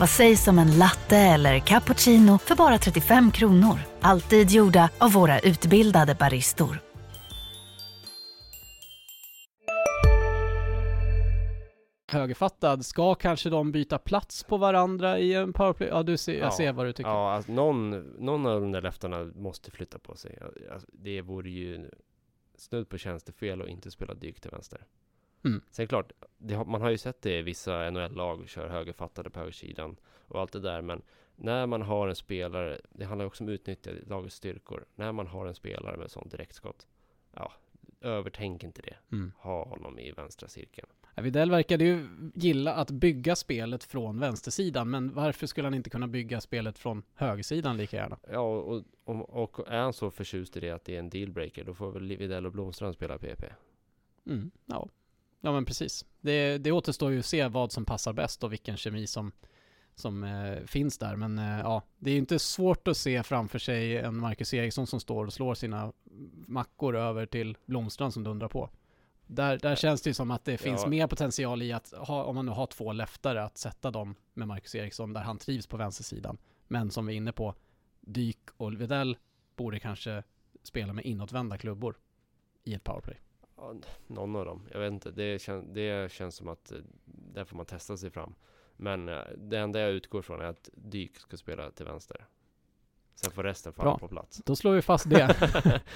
[0.00, 3.78] Vad sägs om en latte eller cappuccino för bara 35 kronor?
[4.00, 6.78] Alltid gjorda av våra utbildade baristor.
[12.12, 12.84] högerfattad.
[12.86, 15.88] Ska kanske de byta plats på varandra i en powerplay?
[15.88, 16.50] Ja, du ser, jag Ja.
[16.50, 17.10] ser vad du tycker.
[17.10, 20.38] Ja, alltså, någon, någon av de där leftarna måste flytta på sig.
[20.72, 21.90] Alltså, det vore ju
[22.56, 24.80] snudd på tjänstefel att inte spela dyk till vänster.
[25.44, 25.60] Mm.
[25.70, 29.96] Sen klart, det man har ju sett det i vissa NHL-lag kör högerfattade på högersidan
[30.28, 30.82] och allt det där.
[30.82, 31.02] Men
[31.36, 34.84] när man har en spelare, det handlar också om att utnyttja lagets styrkor.
[34.94, 36.86] När man har en spelare med sånt direktskott,
[37.34, 37.52] ja,
[38.00, 38.96] övertänk inte det.
[39.12, 39.32] Mm.
[39.38, 40.88] Ha honom i vänstra cirkeln.
[41.14, 45.90] Ja, Widell verkade ju gilla att bygga spelet från vänstersidan, men varför skulle han inte
[45.90, 48.18] kunna bygga spelet från högersidan lika gärna?
[48.30, 51.64] Ja, och, och, och är han så förtjust i det att det är en dealbreaker,
[51.64, 53.44] då får väl Widell och Blomstrand spela PP.
[54.26, 54.88] Mm, ja.
[55.40, 56.04] Ja, men precis.
[56.20, 59.32] Det, det återstår ju att se vad som passar bäst och vilken kemi som,
[59.94, 61.16] som eh, finns där.
[61.16, 64.86] Men eh, ja, det är ju inte svårt att se framför sig en Marcus Eriksson
[64.86, 65.92] som står och slår sina
[66.46, 68.70] mackor över till Blomstrand som dundrar på.
[69.26, 70.88] Där, där känns det ju som att det finns Ja.
[70.88, 74.48] mer potential i att ha, om man nu har två leftare, att sätta dem med
[74.48, 76.38] Marcus Eriksson där han trivs på vänstersidan.
[76.68, 77.54] Men som vi är inne på,
[78.00, 79.16] Dyk och Videll
[79.56, 80.22] borde kanske
[80.62, 81.96] spela med inåtvända klubbor
[82.64, 83.20] i ett powerplay.
[83.60, 83.74] Ja,
[84.06, 84.68] någon av dem.
[84.72, 85.10] Jag vet inte.
[85.10, 88.34] Det, kän, det känns som att eh, där får man testa sig fram.
[88.76, 92.26] Men eh, det enda jag utgår från är att Dyk ska spela till vänster.
[93.14, 93.98] Sen får resten falla Bra.
[93.98, 94.42] på plats.
[94.44, 95.34] Då slår vi fast det.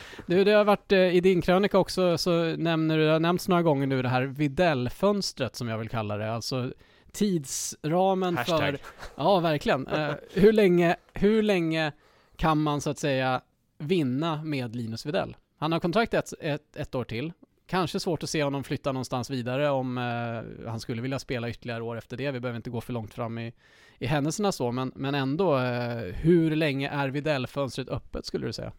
[0.26, 3.48] du, det har varit eh, i din krönika också så nämner du, det har nämnts
[3.48, 6.32] några gånger nu det här Videll-fönstret som jag vill kalla det.
[6.32, 6.72] Alltså
[7.12, 8.60] tidsramen Hashtag.
[8.60, 8.78] för...
[9.16, 9.86] Ja, verkligen.
[9.86, 11.92] Eh, hur, länge, hur länge
[12.36, 13.40] kan man så att säga
[13.78, 15.36] vinna med Linus Videll?
[15.58, 17.32] Han har kontrakt ett, ett, ett år till.
[17.66, 21.82] Kanske svårt att se honom flytta någonstans vidare om eh, han skulle vilja spela ytterligare
[21.82, 22.30] år efter det.
[22.30, 23.52] Vi behöver inte gå för långt fram i,
[23.98, 28.72] i händelserna så, men, men ändå, eh, hur länge är Videll-fönstret öppet skulle du säga?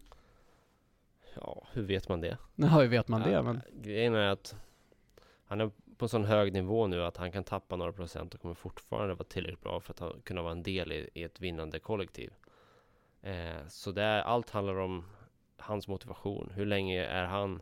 [1.34, 2.38] Ja, hur vet man det?
[2.54, 3.30] Ja, hur vet man det?
[3.30, 4.54] Ja, Men, Grejen är att
[5.46, 8.40] han är på en sån hög nivå nu att han kan tappa några procent och
[8.40, 11.40] kommer fortfarande vara tillräckligt bra för att ha, kunna vara en del i, i ett
[11.40, 12.32] vinnande kollektiv.
[13.22, 15.04] Eh, så det är, allt handlar om
[15.56, 16.52] hans motivation.
[16.54, 17.60] Hur länge är han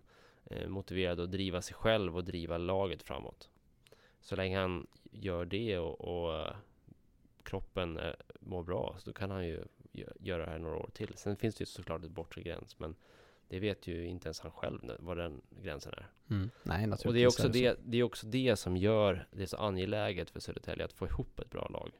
[0.69, 3.51] motiverad att driva sig själv och driva laget framåt?
[4.21, 6.57] Så länge han gör det och, och eh,
[7.43, 10.91] kroppen eh, mår bra, så då kan han ju gö- göra det här några år
[10.95, 11.13] till.
[11.17, 12.97] Sen finns det ju såklart ett bortre gräns, men
[13.49, 16.09] det vet ju inte ens han själv vad den gränsen är.
[16.31, 16.51] Mm.
[16.63, 17.07] Nej, naturligtvis.
[17.07, 17.49] Och det är, också så.
[17.49, 21.41] det, det är också det som gör det så angeläget för Södertälje att få ihop
[21.41, 21.93] ett bra lag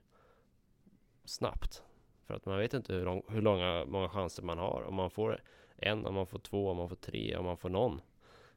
[1.25, 1.83] snabbt.
[2.27, 4.83] För att man vet inte hur, lång, hur långa, många chanser man har.
[4.83, 5.43] Om man får
[5.77, 8.01] en, om man får två, om man får tre, om man får någon.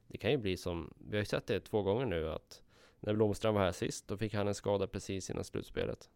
[0.07, 2.63] Det kan ju bli som, vi har ju sett det två gånger nu att
[2.99, 6.09] när Blomstrand var här sist, då fick han en skada precis innan slutspelet.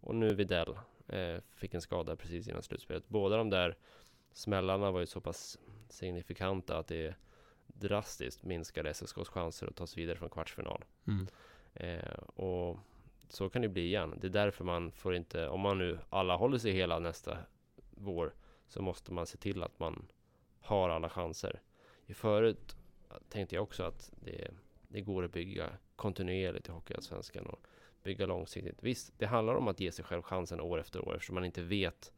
[0.00, 3.08] Och nu Videll eh, fick en skada precis innan slutspelet.
[3.08, 3.76] Båda de där
[4.32, 7.14] smällarna var ju så pass signifikanta att det
[7.66, 10.84] drastiskt minskade SSKs chanser att ta sig vidare från kvartsfinal.
[11.06, 11.26] Mm.
[11.74, 12.78] Eh, och
[13.28, 14.18] så kan det bli igen.
[14.20, 17.38] Det är därför man får inte, om man nu alla håller sig hela nästa
[17.90, 18.34] vår,
[18.66, 20.06] så måste man se till att man
[20.60, 21.60] har alla chanser.
[22.06, 22.76] I förut
[23.28, 24.50] tänkte jag också att det,
[24.88, 27.66] det går att bygga kontinuerligt i Hockeyallsvenskan och
[28.02, 28.82] bygga långsiktigt.
[28.82, 31.62] Visst, det handlar om att ge sig själv chansen år efter år eftersom man inte
[31.62, 32.12] vet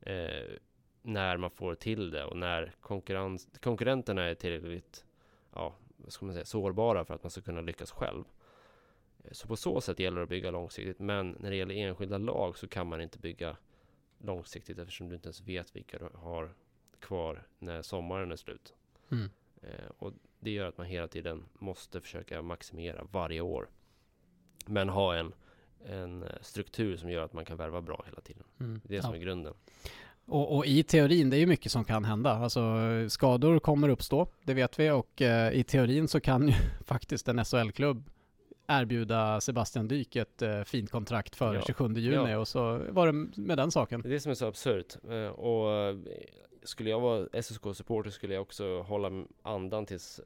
[0.00, 0.56] eh,
[1.02, 5.04] när man får till det och när konkurrens, konkurrenterna är tillräckligt
[5.52, 8.24] ja, vad ska man säga, sårbara för att man ska kunna lyckas själv.
[9.24, 10.98] Eh, Så på så sätt gäller det att bygga långsiktigt.
[10.98, 13.56] Men när det gäller enskilda lag så kan man inte bygga
[14.18, 16.54] långsiktigt eftersom du inte ens vet vilka du har
[17.00, 18.74] kvar när sommaren är slut.
[19.10, 19.30] Mm.
[19.62, 20.12] Eh, och
[20.44, 23.68] det gör att man hela tiden måste försöka maximera varje år.
[24.66, 25.32] Men ha en,
[25.86, 28.44] en struktur som gör att man kan värva bra hela tiden.
[28.60, 28.80] Mm.
[28.84, 29.16] Det är det som Ja.
[29.16, 29.54] är grunden.
[30.26, 32.30] Och, och i teorin, det är ju mycket som kan hända.
[32.30, 32.62] Alltså
[33.08, 34.90] skador kommer uppstå, det vet vi.
[34.90, 36.54] Och eh, i teorin så kan ju
[36.84, 38.10] faktiskt en SHL-klubb
[38.66, 41.62] erbjuda Sebastian Dyk ett eh, fint kontrakt före Ja.
[41.66, 42.38] 27 juni Ja.
[42.38, 44.02] och så var det med den saken.
[44.02, 44.96] Det är det som är så absurt.
[45.10, 45.96] Eh, och eh,
[46.64, 50.20] skulle jag vara SSK-supporter skulle jag också hålla andan tills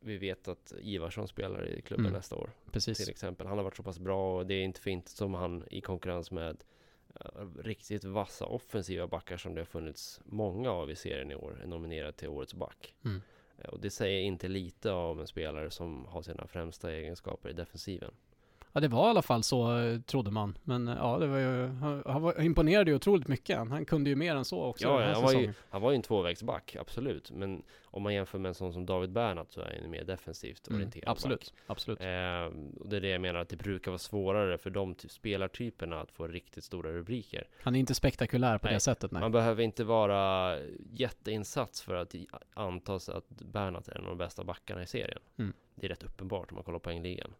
[0.00, 2.16] vi vet att Ivarsson spelar i klubben Mm.
[2.16, 2.50] nästa år.
[2.72, 2.98] Precis.
[2.98, 3.46] Till exempel.
[3.46, 6.30] Han har varit så pass bra och det är inte fint som han i konkurrens
[6.30, 6.64] med
[7.20, 11.60] eh, riktigt vassa offensiva backar som det har funnits många av i serien i år,
[11.62, 12.94] är nominerad till årets back.
[13.04, 13.22] Mm.
[13.58, 17.52] Eh, Och det säger inte lite av en spelare som har sina främsta egenskaper i
[17.52, 18.14] defensiven.
[18.76, 20.58] Ja, det var i alla fall så eh, trodde man.
[20.64, 23.58] Men eh, ja, det var ju, han, han var, imponerade ju otroligt mycket.
[23.58, 25.54] Han kunde ju mer än så också Ja, den här han var, ju, säsongen.
[25.70, 27.30] han var ju en tvåvägsback, absolut.
[27.30, 30.04] Men om man jämför med en sån som David Bernhardt så är han ju mer
[30.04, 31.52] defensivt Mm, orienterad absolut, back.
[31.66, 32.00] absolut.
[32.00, 32.06] Eh,
[32.80, 36.00] och det är det jag menar, att det brukar vara svårare för de ty- spelartyperna
[36.00, 37.48] att få riktigt stora rubriker.
[37.62, 39.20] Han är inte spektakulär på Nej, det sättet, nej.
[39.20, 40.56] Man behöver inte vara
[40.92, 42.14] jätteinsats för att
[42.54, 45.20] antas att Bernhardt är en av de bästa backarna i serien.
[45.38, 45.52] Mm.
[45.74, 47.30] Det är rätt uppenbart om man kollar poängligan.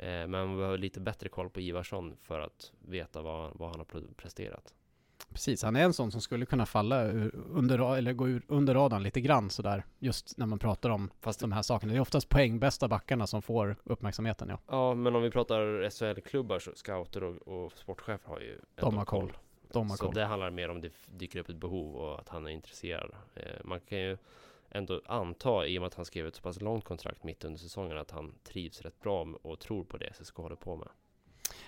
[0.00, 3.78] Eh, men man behöver lite bättre koll på Ivarsson för att veta vad, vad han
[3.78, 4.74] har presterat.
[5.32, 8.74] Precis, han är en sån som skulle kunna falla ur, under, eller gå ur, under
[8.74, 9.84] radarn lite grann sådär.
[9.98, 11.92] Just när man pratar om Fast de här sakerna.
[11.92, 14.58] Det är oftast poängbästa backarna som får uppmärksamheten, ja.
[14.66, 19.04] Ja, men om vi pratar SHL-klubbar så scouter och, och sportchefer har ju De har
[19.04, 19.32] koll.
[19.72, 20.14] De har Så koll.
[20.14, 23.10] det handlar mer om det dyker upp ett behov och att han är intresserad.
[23.34, 24.16] Eh, man kan ju
[24.70, 27.58] ändå anta, i och med att han skrev ett så pass långt kontrakt mitt under
[27.58, 30.88] säsongen, att han trivs rätt bra och tror på det SSK håller på med.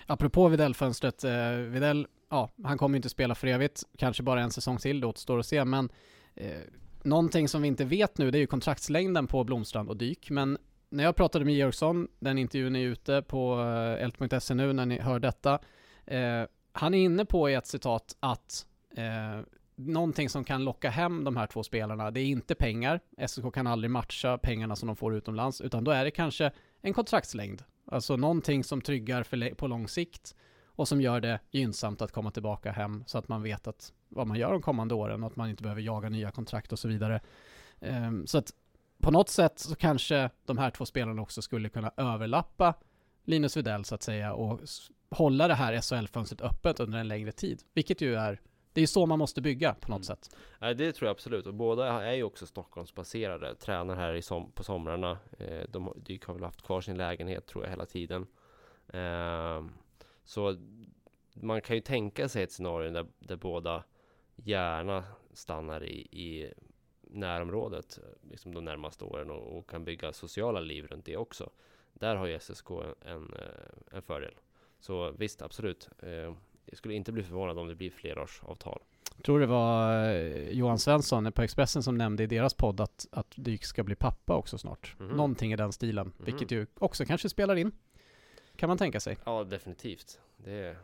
[0.05, 4.51] Apropå Widell-fönstret, eh, Widell, ja, han kommer ju inte spela för evigt, kanske bara en
[4.51, 5.89] säsong till, det återstår att se, men
[6.35, 6.61] eh,
[7.03, 10.57] någonting som vi inte vet nu, det är ju kontraktslängden på Blomstrand och Dyk, men
[10.89, 14.99] när jag pratade med Georgsson, den intervjun är ute på eh, elt.se nu när ni
[14.99, 15.59] hör detta,
[16.05, 18.65] eh, han är inne på i ett citat att
[18.97, 19.41] eh,
[19.75, 23.67] någonting som kan locka hem de här två spelarna, det är inte pengar, SSK kan
[23.67, 27.63] aldrig matcha pengarna som de får utomlands, utan då är det kanske en kontraktslängd.
[27.85, 32.31] Alltså någonting som tryggar för på lång sikt och som gör det gynnsamt att komma
[32.31, 35.35] tillbaka hem så att man vet att vad man gör de kommande åren och att
[35.35, 37.21] man inte behöver jaga nya kontrakt och så vidare.
[37.79, 38.53] Ehm, så att
[39.01, 42.73] på något sätt så kanske de här två spelarna också skulle kunna överlappa
[43.25, 44.59] Linus Widell så att säga och
[45.09, 47.61] hålla det här SHL-fönstret öppet under en längre tid.
[47.73, 48.41] Vilket ju är,
[48.73, 50.03] det är så man måste bygga på något Mm.
[50.03, 50.35] sätt.
[50.77, 51.47] Det tror jag absolut.
[51.47, 53.55] Och båda är ju också Stockholmsbaserade.
[53.55, 55.17] Tränar här som, på somrarna.
[55.39, 58.27] Eh, de Dyk har väl haft kvar sin lägenhet tror jag hela tiden.
[58.93, 59.71] Ehm,
[60.23, 60.55] så
[61.33, 63.83] man kan ju tänka sig ett scenario där, där båda
[64.35, 66.53] gärna stannar i, i
[67.01, 71.49] närområdet liksom de närmaste åren och, och kan bygga sociala liv runt det också.
[71.93, 74.33] Där har ju SSK en, en, eh, en fördel.
[74.79, 75.89] Så visst, absolut.
[75.99, 76.33] Eh,
[76.65, 78.79] jag skulle inte bli förvånad om det blir flerårsavtal.
[79.15, 83.07] Jag tror det var eh, Johan Svensson på Expressen som nämnde i deras podd att,
[83.11, 84.95] att Dyk ska bli pappa också snart.
[84.99, 85.07] Mhm.
[85.09, 86.25] Någonting i den stilen, Mhm.
[86.25, 87.71] vilket ju också kanske spelar in.
[88.55, 89.17] Kan man tänka sig.
[89.25, 90.19] Ja, definitivt.
[90.37, 90.77] Det,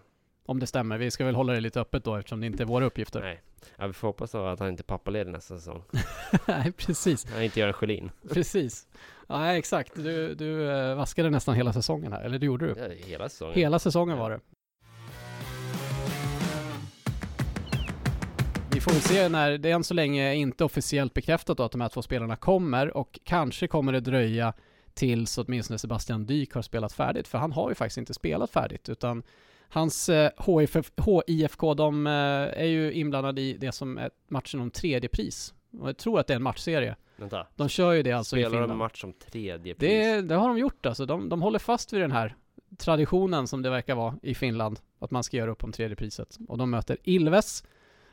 [0.45, 0.97] Om det stämmer.
[0.97, 3.19] Vi ska väl hålla det lite öppet då eftersom det inte är våra uppgifter.
[3.21, 3.41] nej,
[3.77, 5.83] Ja, vi får hoppas då att han inte är pappaledig nästa säsong.
[6.47, 7.25] Nej, precis.
[7.31, 8.11] Han inte Göran Sjölin.
[8.33, 8.87] Precis.
[9.27, 9.95] Ja, exakt.
[9.95, 12.75] Du, du eh, vaskade nästan hela säsongen här, eller det gjorde du?
[12.81, 13.55] Ja, hela säsongen.
[13.55, 14.39] Hela säsongen var det.
[18.79, 21.81] Vi får väl se när det än så länge inte officiellt bekräftat då att de
[21.81, 24.53] här två spelarna kommer och kanske kommer det dröja
[24.93, 28.89] tills åtminstone Sebastian Dyk har spelat färdigt, för han har ju faktiskt inte spelat färdigt
[28.89, 29.23] utan
[29.69, 30.75] hans eh, HIF,
[31.27, 35.53] HIFK, de eh, är ju inblandade i det som är matchen om tredje pris.
[35.79, 36.95] Och jag tror att det är en matchserie.
[37.15, 37.47] Vänta.
[37.55, 38.71] De kör ju det alltså i Spelar de Finland.
[38.71, 39.89] en match som tredje pris?
[39.89, 41.05] Det, det har de gjort alltså.
[41.05, 42.35] De, de håller fast vid den här
[42.77, 44.79] traditionen som det verkar vara i Finland.
[44.99, 46.37] Att man ska göra upp om tredje priset.
[46.47, 47.63] Och de möter Ilves.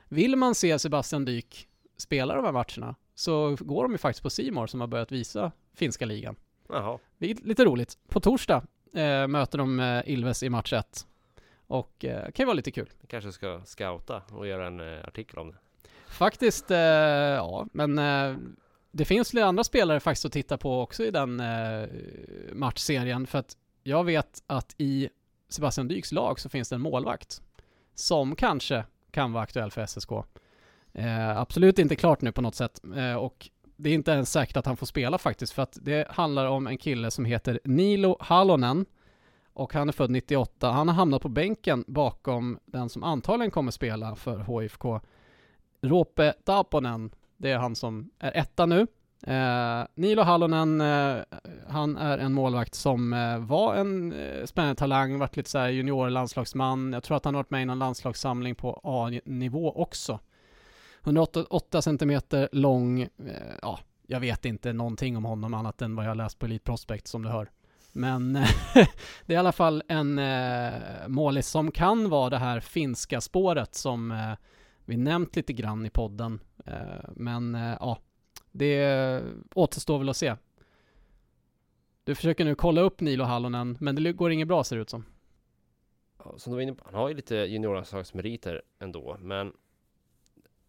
[0.09, 4.31] Vill man se Sebastian Dyk spela de här matcherna så går de ju faktiskt på
[4.31, 6.37] Simor som har börjat visa finska ligan.
[6.69, 6.99] Jaha.
[7.19, 7.99] Det är lite roligt.
[8.09, 8.63] På torsdag
[8.95, 11.07] eh, möter de eh, Ilves i match 1.
[11.67, 12.91] Och eh, kan ju vara lite kul.
[13.01, 15.57] Vi kanske ska scouta och göra en eh, artikel om det.
[16.09, 18.37] Faktiskt, eh, ja, men eh,
[18.91, 21.89] det finns lite andra spelare faktiskt att titta på också i den eh,
[22.53, 23.27] matchserien.
[23.27, 25.09] För att jag vet att i
[25.49, 27.43] Sebastian Dyks lag så finns det en målvakt
[27.95, 30.13] som kanske kan vara aktuell för SSK.
[30.93, 34.57] Eh, absolut inte klart nu på något sätt eh, och det är inte ens säkert
[34.57, 38.17] att han får spela faktiskt för att det handlar om en kille som heter Nilo
[38.21, 38.87] Halonen
[39.53, 40.71] och han är född 98.
[40.71, 44.85] Han har hamnat på bänken bakom den som antagligen kommer spela för HIFK
[45.83, 48.87] Roope Taponen, det är han som är etta nu.
[49.23, 51.19] Eh, Nilo Hallonen, eh,
[51.69, 56.93] han är en målvakt som eh, var en eh, spännande talang, varit lite såhär juniorlandslagsman.
[56.93, 60.21] Jag tror att han har varit med i någon landslagssamling på A-nivå också.
[61.05, 63.09] 108 centimeter lång, eh,
[63.63, 67.07] ja, jag vet inte någonting om honom annat än vad jag läst på Elite Prospect
[67.07, 67.51] som du hör.
[67.93, 68.33] Men
[69.27, 70.73] det är i alla fall en eh,
[71.09, 74.33] målis som kan vara det här finska spåret som eh,
[74.85, 76.41] vi nämnt lite grann i podden.
[76.67, 77.99] Eh, men eh, ja,
[78.57, 79.23] det
[79.55, 80.37] återstår väl att se.
[82.05, 84.91] Du försöker nu kolla upp Nilo Hallonen, men det går inget bra ser det ut
[84.91, 85.05] som.
[86.25, 89.53] Ja, som du var inne på, han har ju lite juniorlandslagsmeriter ändå, men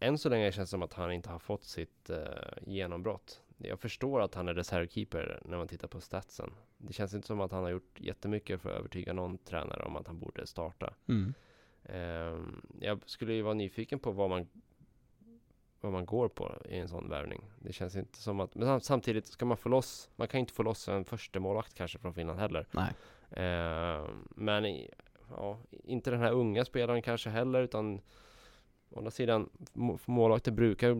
[0.00, 2.18] än så länge känns det som att han inte har fått sitt eh,
[2.66, 3.42] genombrott.
[3.56, 6.50] Jag förstår att han är reservkeeper när man tittar på statsen.
[6.78, 9.96] Det känns inte som att han har gjort jättemycket för att övertyga någon tränare om
[9.96, 10.94] att han borde starta.
[11.08, 11.34] Mm.
[11.82, 14.48] Ehm, jag skulle ju vara nyfiken på vad man
[15.80, 17.42] vad man går på i en sån värvning.
[17.58, 20.52] Det känns inte som att, men sam- samtidigt ska man få loss, man kan inte
[20.52, 22.66] få loss en första målvakt kanske från Finland heller.
[22.70, 22.92] Nej.
[23.30, 24.90] Ehm, men i,
[25.36, 28.00] ja, inte den här unga spelaren kanske heller, utan
[28.90, 30.96] å andra sidan, må- målvakter brukar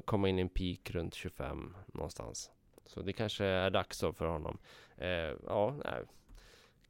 [0.00, 2.50] komma in i en peak runt 25 någonstans.
[2.84, 4.58] Så det kanske är dags då för honom.
[4.96, 6.02] Ehm, ja, nej.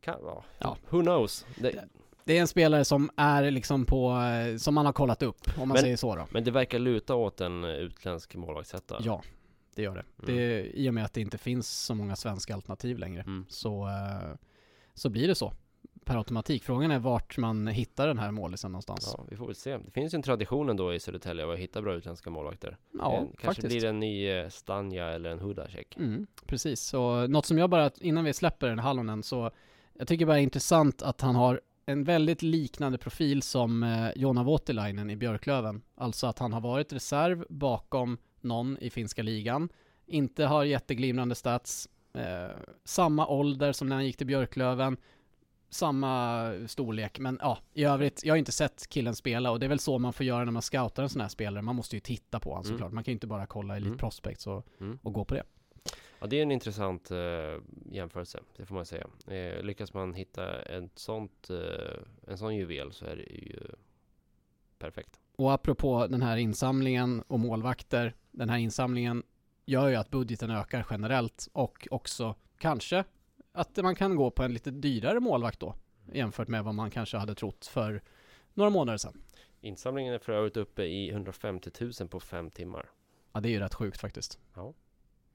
[0.00, 0.44] Kan, ja.
[0.58, 0.76] Ja.
[0.88, 1.46] Who knows?
[1.60, 1.88] Det,
[2.28, 5.52] Det är en spelare som är liksom på, eh, som man har kollat upp, om
[5.58, 6.26] man Men- säger så då.
[6.30, 8.96] men det verkar luta åt en eh, utländsk målvaktsetta.
[9.00, 9.22] Ja,
[9.74, 10.04] det gör det.
[10.22, 10.36] Mm.
[10.36, 10.62] det.
[10.78, 13.22] I och med att det inte finns så många svenska alternativ längre.
[13.22, 13.46] Mm.
[13.48, 14.36] Så, eh,
[14.94, 15.52] så blir det så.
[16.04, 16.62] Per automatik.
[16.62, 19.14] Frågan är vart man hittar den här målisen någonstans.
[19.18, 19.78] Ja, vi får väl se.
[19.78, 22.76] Det finns ju en tradition ändå i Södertälje av att hitta bra utländska målvakter.
[22.98, 23.68] Ja, kanske faktiskt.
[23.68, 25.96] blir det en ny Stanja eller en Hudacek.
[25.96, 29.50] Mm, precis, så något som jag bara, innan vi släpper den Hallonen, så
[29.98, 34.08] jag tycker bara det är intressant att han har en väldigt liknande profil som eh,
[34.16, 35.82] Jonna Voutilainen i Björklöven.
[35.94, 39.68] Alltså att han har varit reserv bakom någon i finska ligan,
[40.06, 44.96] inte har jätteglimrande stats, eh, samma ålder som när han gick till Björklöven,
[45.70, 49.68] samma storlek, men ja, i övrigt, jag har inte sett killen spela och det är
[49.68, 52.00] väl så man får göra när man scoutar en sån här spelare, man måste ju
[52.00, 52.74] titta på honom Mm.
[52.78, 53.98] såklart, man kan ju inte bara kolla Elite Mm.
[53.98, 54.98] Prospects och, Mm.
[55.02, 55.42] och gå på det.
[56.20, 57.18] Ja, det är en intressant eh,
[57.90, 59.06] jämförelse, det får man säga.
[59.26, 63.60] Eh, lyckas man hitta ett sånt, eh, en sån juvel så är det ju
[64.78, 65.20] perfekt.
[65.36, 69.22] Och apropå den här insamlingen och målvakter, den här insamlingen
[69.64, 73.04] gör ju att budgeten ökar generellt och också kanske
[73.52, 75.74] att man kan gå på en lite dyrare målvakt då
[76.12, 78.02] jämfört med vad man kanske hade trott för
[78.54, 79.22] några månader sedan.
[79.60, 82.90] Insamlingen är för övrigt uppe i 150 000 på fem timmar.
[83.32, 84.38] Ja, det är ju rätt sjukt faktiskt.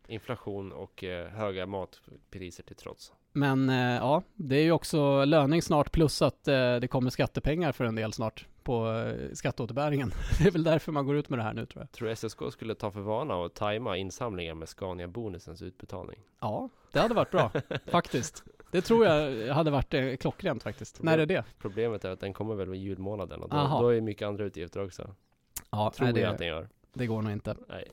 [0.08, 3.14] Inflation och eh, höga matpriser till trots.
[3.32, 7.72] Men eh, ja, det är ju också löning snart plus att eh, det kommer skattepengar
[7.72, 10.12] för en del snart på eh, skatteåterbäringen.
[10.40, 11.92] Det är väl därför man går ut med det här nu tror jag.
[11.92, 16.20] Tror du SSK skulle ta för vana att tajma insamlingen med Scania-bonusens utbetalning?
[16.40, 17.52] Ja, det hade varit bra
[17.86, 18.44] faktiskt.
[18.72, 21.04] Det tror jag hade varit eh, klockrent faktiskt.
[21.04, 21.44] När är det?
[21.60, 23.82] Problemet är att den kommer väl vid julmånaden och då, Aha.
[23.82, 25.16] då är mycket andra utgifter också.
[25.72, 26.70] Ja, Tror nej, jag att det, den gör.
[26.94, 27.56] det går nog inte.
[27.70, 27.88] Nej.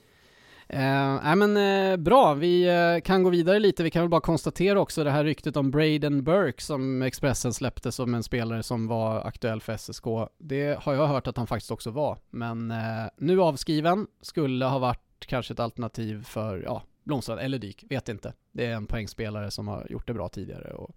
[0.72, 3.82] Eh, äh, men eh, bra, vi eh, kan gå vidare lite.
[3.82, 7.92] Vi kan väl bara konstatera också det här ryktet om Braden Burke som Expressen släppte
[7.92, 10.04] som en spelare som var aktuell för SSK.
[10.38, 14.78] Det har jag hört att han faktiskt också var, men eh, nu avskriven, skulle ha
[14.78, 18.32] varit kanske ett alternativ för, ja, Blomstrand eller Dyk, vet inte.
[18.52, 20.96] Det är en poängspelare som har gjort det bra tidigare och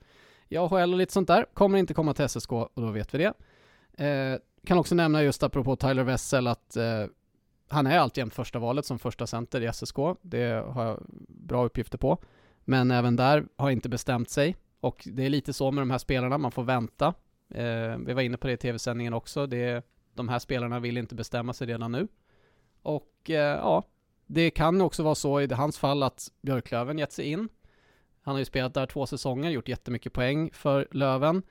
[0.49, 1.45] i AHL och lite sånt där.
[1.53, 3.33] Kommer inte komma till SSK och då vet vi det.
[4.05, 7.05] Eh, kan också nämna just apropå Tyler Wessel att eh,
[7.73, 9.95] han är alltjämt första valet som första center i SSK.
[10.21, 12.17] Det har jag bra uppgifter på.
[12.65, 14.55] Men även där har inte bestämt sig.
[14.79, 17.13] Och det är lite så med de här spelarna, man får vänta.
[17.49, 19.47] Eh, vi var inne på det i tv-sändningen också.
[19.47, 22.07] Det, de här spelarna vill inte bestämma sig redan nu.
[22.81, 23.83] Och eh, ja,
[24.25, 27.49] det kan också vara så i hans fall att Björklöven gett sig in.
[28.21, 31.43] Han har ju spelat där två säsonger, gjort jättemycket poäng för Löven.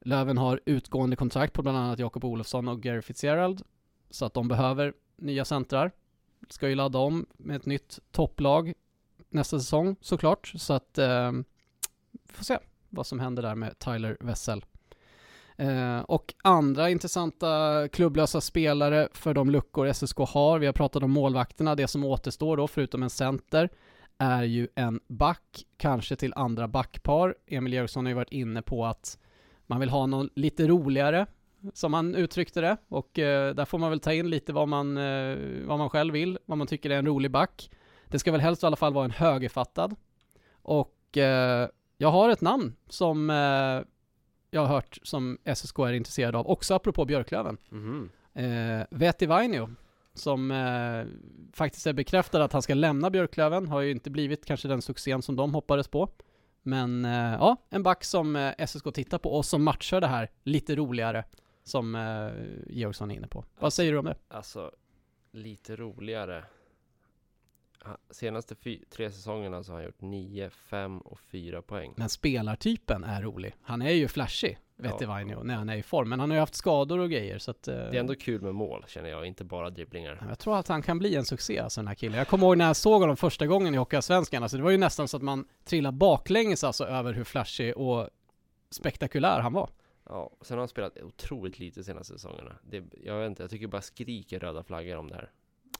[0.00, 3.62] Löven har utgående kontrakt på bland annat Jakob Olofsson och Gary Fitzgerald.
[4.10, 5.90] Så att de behöver nya centrar.
[6.48, 8.72] Ska ju ladda om med ett nytt topplag
[9.28, 10.52] nästa säsong såklart.
[10.56, 11.32] Så att eh,
[12.12, 12.58] vi får se
[12.88, 14.64] vad som händer där med Tyler Wessel.
[15.56, 20.58] Eh, och andra intressanta klubblösa spelare för de luckor SSK har.
[20.58, 21.74] Vi har pratat om målvakterna.
[21.74, 23.68] Det som återstår då, förutom en center,
[24.18, 27.34] är ju en back, kanske till andra backpar.
[27.46, 29.18] Emil Eriksson har ju varit inne på att
[29.66, 31.26] man vill ha någon lite roligare,
[31.74, 32.76] som han uttryckte det.
[32.88, 35.36] Och eh, där får man väl ta in lite vad man, eh,
[35.66, 37.70] vad man själv vill, vad man tycker är en rolig back.
[38.08, 39.96] Det ska väl helst i alla fall vara en högerfattad.
[40.62, 43.88] Och eh, jag har ett namn som eh,
[44.50, 47.56] jag har hört som SSK är intresserad av, också apropå Björklöven.
[48.34, 49.70] Eh, Veti Vainio,
[50.14, 51.06] som eh,
[51.52, 55.22] faktiskt är bekräftad att han ska lämna Björklöven, har ju inte blivit kanske den succén
[55.22, 56.08] som de hoppades på.
[56.62, 57.04] Men
[57.40, 61.24] ja, en back som SSK tittar på och som matchar det här lite roligare
[61.66, 62.30] som eh,
[62.66, 63.44] Georgsson är inne på.
[63.58, 64.16] Vad säger du om det?
[64.28, 64.72] Alltså,
[65.32, 66.44] lite roligare.
[68.10, 68.54] Senaste
[68.90, 71.94] tre säsongerna så har han gjort 9, 5 och 4 poäng.
[71.96, 73.54] Men spelartypen är rolig.
[73.62, 75.42] Han är ju flashig, Veti Ja.
[75.42, 76.08] När han är i form.
[76.08, 77.68] Men han har ju haft skador och grejer så att...
[77.68, 80.24] eh, Det är ändå kul med mål känner jag, inte bara dribblingar.
[80.28, 82.18] Jag tror att han kan bli en succé alltså den här killen.
[82.18, 84.76] Jag kommer ihåg när jag såg honom första gången i Hockeyallsvenskan, alltså det var ju
[84.78, 88.08] nästan så att man trillade baklänges alltså över hur flashig och
[88.70, 89.70] spektakulär han var.
[90.08, 92.56] Ja, sen har han spelat otroligt lite senaste säsongerna.
[92.62, 95.30] Det, jag vet inte, jag tycker bara skriker röda flaggor om det här.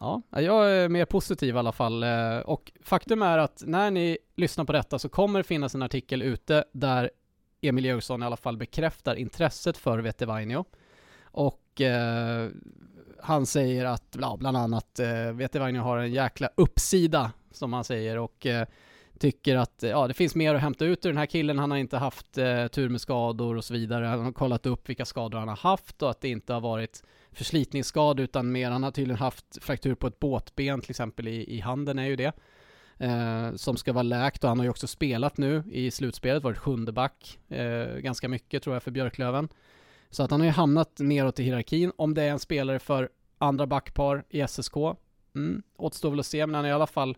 [0.01, 2.03] Ja, jag är mer positiv i alla fall.
[2.03, 5.83] Eh, och faktum är att när ni lyssnar på detta så kommer det finnas en
[5.83, 7.11] artikel ute där
[7.61, 10.65] Emil Jönsson i alla fall bekräftar intresset för Vetevainio.
[11.23, 12.49] Och eh,
[13.21, 18.47] han säger att, bland annat, eh, Vetevainio har en jäkla uppsida, som han säger, och
[18.47, 18.67] eh,
[19.19, 21.59] tycker att ja, det finns mer att hämta ut ur den här killen.
[21.59, 24.07] Han har inte haft eh, tur med skador och så vidare.
[24.07, 27.03] Han har kollat upp vilka skador han har haft och att det inte har varit
[27.33, 31.61] förslitningsskador utan mer, han har tydligen haft fraktur på ett båtben till exempel i, i
[31.61, 32.33] handen är ju det.
[32.99, 36.59] Eh, som ska vara läkt och han har ju också spelat nu i slutspelet, varit
[36.59, 39.49] sjunde back eh, ganska mycket tror jag för Björklöven.
[40.11, 41.93] Så att han har ju hamnat neråt i hierarkin.
[41.97, 43.09] Om det är en spelare för
[43.39, 44.77] andra backpar i SSK,
[45.35, 47.17] mm, återstår väl att se, men han är i alla fall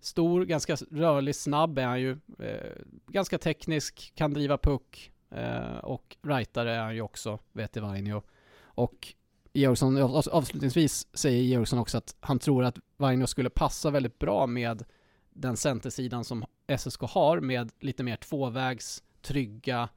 [0.00, 2.18] stor, ganska rörlig, snabb är han ju.
[2.38, 2.72] Eh,
[3.06, 8.22] ganska teknisk, kan driva puck eh, och rightare är han ju också, vet Vainio.
[8.62, 9.14] Och
[9.52, 14.46] Georgsson, av- avslutningsvis säger Georgsson också att han tror att Vainio skulle passa väldigt bra
[14.46, 14.84] med
[15.30, 16.44] den centersidan som
[16.78, 19.88] SSK har med lite mer tvåvägs, trygga,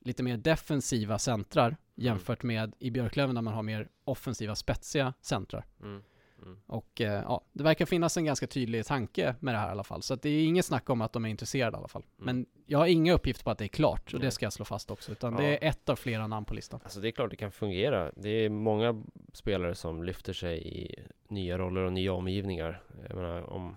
[0.00, 5.64] lite mer defensiva centrar jämfört med i Björklöven där man har mer offensiva, spetsiga centrar.
[5.82, 6.02] Mm.
[6.42, 6.58] Mm.
[6.66, 9.84] Och eh, ja, det verkar finnas en ganska tydlig tanke med det här i alla
[9.84, 10.02] fall.
[10.02, 12.02] Så det är inget snack om att de är intresserade i alla fall.
[12.18, 12.36] Mm.
[12.36, 14.64] Men jag har inga uppgifter på att det är klart och det ska jag slå
[14.64, 15.12] fast också.
[15.12, 15.40] Utan Ja.
[15.40, 16.80] det är ett av flera namn på listan.
[16.84, 18.12] Alltså det är klart det kan fungera.
[18.16, 20.94] Det är många spelare som lyfter sig i
[21.28, 22.82] nya roller och nya omgivningar.
[23.08, 23.76] Jag menar om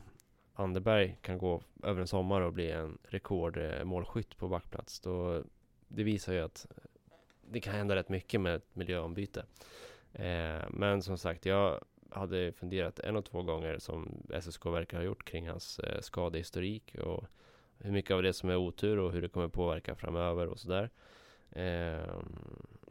[0.53, 4.99] Anderberg kan gå över en sommar och bli en rekordmålskytt på backplats.
[4.99, 5.43] Då
[5.87, 6.65] det visar ju att
[7.51, 9.45] det kan hända rätt mycket med ett miljöombyte.
[10.13, 11.83] Eh, men som sagt, jag
[12.19, 16.95] hade funderat en och två gånger som SSK verkar ha gjort kring hans eh, skadehistorik
[16.95, 17.25] och
[17.77, 20.89] hur mycket av det som är otur och hur det kommer påverka framöver och sådär.
[21.51, 22.19] Eh,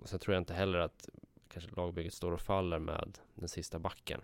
[0.05, 1.09] sen tror jag inte heller att
[1.49, 4.21] kanske lagbygget står och faller med den sista backen.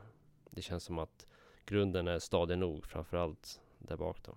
[0.50, 1.26] Det känns som att
[1.64, 4.34] grunden är stadig nog, framförallt där bak då.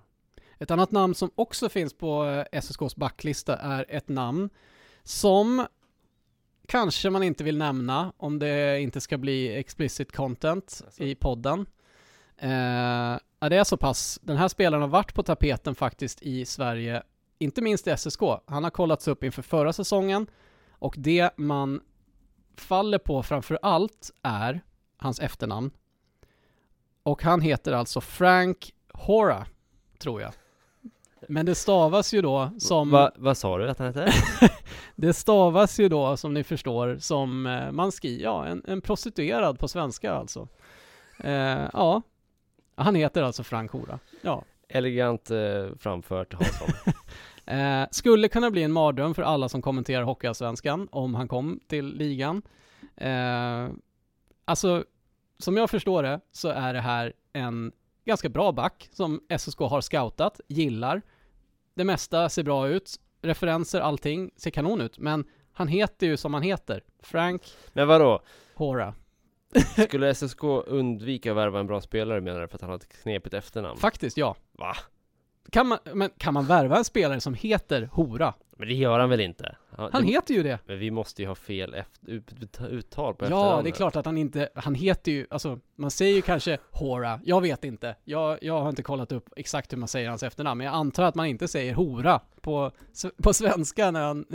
[0.60, 4.50] Ett annat namn som också finns på eh, SSKs backlista är ett namn
[5.04, 5.66] som
[6.68, 11.04] kanske man inte vill nämna om det inte ska bli explicit content Alltså.
[11.04, 11.66] i podden.
[12.38, 13.18] Eh,
[13.50, 14.20] det är så pass.
[14.24, 17.04] Den här spelaren har varit på tapeten faktiskt i Sverige,
[17.40, 18.22] inte minst i SSK.
[18.46, 20.28] Han har kollats upp inför förra säsongen
[20.72, 21.82] och det man
[22.58, 24.62] faller på framför allt är
[24.98, 25.72] hans efternamn.
[27.04, 29.46] Och han heter alltså Frank Hora,
[30.00, 30.34] tror jag.
[31.30, 32.90] Men det stavas ju då som...
[32.90, 34.14] Va, vad sa du att han hette?
[34.96, 39.60] Det stavas ju då, som ni förstår, som eh, man skriver, ja, en, en prostituerad
[39.60, 40.48] på svenska alltså.
[41.20, 42.02] Eh, ja,
[42.76, 44.00] han heter alltså Frank Hora.
[44.22, 44.44] Ja.
[44.70, 46.94] Elegant eh, framfört Hansson.
[47.46, 51.86] Eh, skulle kunna bli en mardröm för alla som kommenterar Hockeyallsvenskan om han kom till
[51.86, 52.42] ligan.
[52.96, 53.70] Eh,
[54.46, 54.84] alltså,
[55.38, 57.72] som jag förstår det så är det här en
[58.06, 61.02] ganska bra back som SSK har scoutat, gillar.
[61.76, 66.34] Det mesta ser bra ut, referenser, allting ser kanon ut, men han heter ju som
[66.34, 67.42] han heter, Frank
[67.74, 68.22] Men vadå?
[68.56, 68.94] Hora.
[69.86, 73.02] Skulle SSK undvika att värva en bra spelare menar du för att han har ett
[73.02, 73.78] knepigt efternamn?
[73.78, 74.36] Faktiskt, ja.
[74.52, 74.76] Va?
[75.50, 78.34] Kan man, men kan man värva en spelare som heter Hora?
[78.58, 79.56] Men det gör han väl inte?
[79.78, 80.60] Han det, heter ju det.
[80.66, 84.06] Men vi måste ju ha fel efter, ut, uttal på Ja, det är klart att
[84.06, 87.96] han inte, han heter ju, alltså man säger ju kanske Hora, jag vet inte.
[88.04, 91.04] Jag, jag har inte kollat upp exakt hur man säger hans efternamn, men jag antar
[91.04, 92.72] att man inte säger Hora på,
[93.24, 94.26] på svenska när han...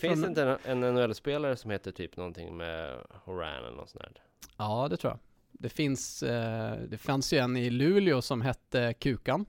[0.00, 4.04] från- det inte en, en NHL-spelare som heter typ någonting med Horan eller något sånt
[4.04, 4.12] där?
[4.56, 5.18] Ja, det tror jag.
[5.52, 9.46] Det finns, eh, det fanns ju en i Luleå som hette Kukan.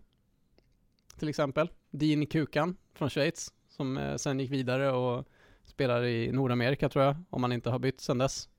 [1.20, 1.70] Till exempel.
[1.92, 3.54] Dean Kukan från Schweiz.
[3.70, 5.26] Som eh, sen gick vidare och
[5.66, 7.16] spelar i Nordamerika tror jag.
[7.30, 8.50] Om man inte har bytt sen dess.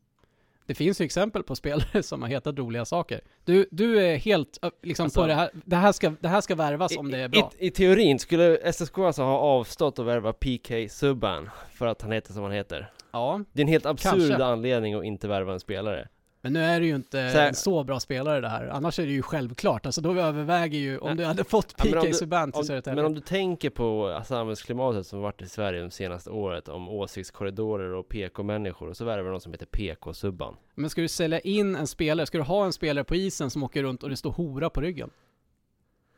[0.66, 3.20] Det finns ju exempel på spelare som har hetat roliga saker.
[3.44, 6.54] Du, du är helt liksom Alltså- på det här, det här ska, det här ska
[6.54, 7.52] värvas om det är bra.
[7.59, 12.12] I, I teorin skulle SSK alltså ha avstått att värva PK Subban för att han
[12.12, 12.90] heter som han heter.
[13.11, 14.44] Ja, Det är en helt absurd Kanske.
[14.44, 16.09] anledning att inte värva en spelare.
[16.41, 18.66] Men nu är det ju inte Så här- en så bra spelare det här.
[18.66, 19.86] Annars är det ju självklart.
[19.86, 22.97] Alltså då överväger ju, om du hade fått PK Subban till Södertälje.
[22.97, 27.93] men om du tänker på samhällsklimatet som varit i Sverige de senaste året om åsiktskorridorer
[27.95, 30.57] och PK-människor och så värvar någon som heter PK-Subban.
[30.74, 33.62] Men ska du sälja in en spelare, ska du ha en spelare på isen som
[33.62, 35.11] åker runt och det står hora på ryggen?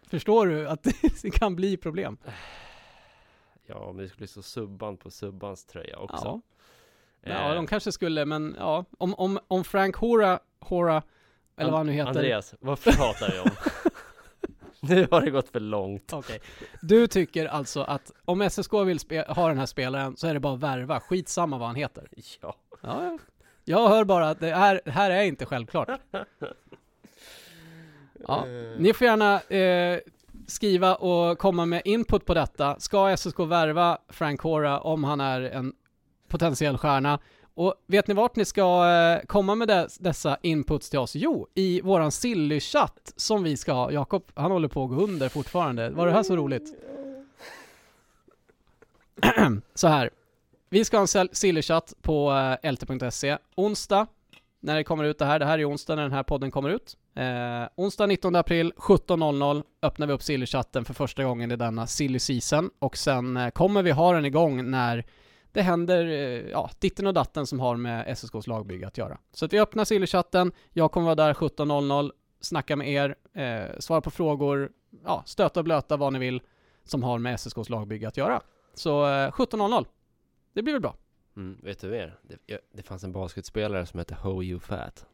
[0.07, 0.83] Förstår du att
[1.23, 2.16] det kan bli problem?
[3.66, 6.21] Ja, men det skulle stå Subban på Subbans tröja också.
[6.25, 6.41] Ja.
[7.23, 8.85] Eh, ja, de kanske skulle, men ja.
[8.99, 11.03] Om, om, om Frank Hora, Hora,
[11.57, 12.09] eller An- vad han nu heter.
[12.11, 13.51] Andreas, vad pratar vi om?
[14.81, 16.12] nu har det gått för långt.
[16.12, 16.41] Okej.
[16.83, 18.99] Du tycker alltså att om SSK vill
[19.29, 22.09] ha den här spelaren så är det bara att värva, skitsamma vad han heter?
[22.43, 22.55] Ja.
[22.83, 23.18] Ja, ja.
[23.64, 25.89] jag hör bara att det här, det här är inte självklart.
[28.29, 28.45] Ja,
[28.79, 30.01] ni får gärna eh,
[30.47, 32.81] skriva och komma med input på detta.
[32.81, 35.73] Ska SSK värva Frank Hora om han är en
[36.31, 37.18] potentiell stjärna?
[37.55, 41.14] Och vet ni vart ni ska eh, komma med dessa inputs till oss?
[41.14, 43.93] Jo, i våran Silly-chatt som vi ska ha.
[43.93, 45.91] Jakob, han håller på att gå under fortfarande.
[45.91, 46.74] Var det här så roligt?
[49.74, 50.11] så här.
[50.70, 53.39] Vi ska ha en Silly-chatt på eh, lt.se.
[53.55, 54.07] Onsdag,
[54.61, 55.39] när det kommer ut det här.
[55.39, 56.97] Det här är onsdag när den här podden kommer ut.
[57.14, 62.18] Eh, onsdag 19 april 17.00 öppnar vi upp Silly-chatten för första gången i denna Silly
[62.18, 65.05] Season och sen eh, kommer vi ha den igång när
[65.53, 69.18] det händer, eh, ja, ditten och datten som har med SSKs lagbygge att göra.
[69.32, 74.01] Så att vi öppnar Silly-chatten, jag kommer vara där 17.00, snacka med er, eh, svara
[74.01, 74.72] på frågor,
[75.05, 76.42] ja, stöta och blöta vad ni vill
[76.84, 78.42] som har med SSKs lagbygge att göra.
[78.74, 79.86] Så eh, 17.00,
[80.53, 80.96] det blir väl bra.
[81.36, 82.18] Mm, vet du mer?
[82.22, 85.07] Det, det fanns en basketspelare som hette Ho You Fat.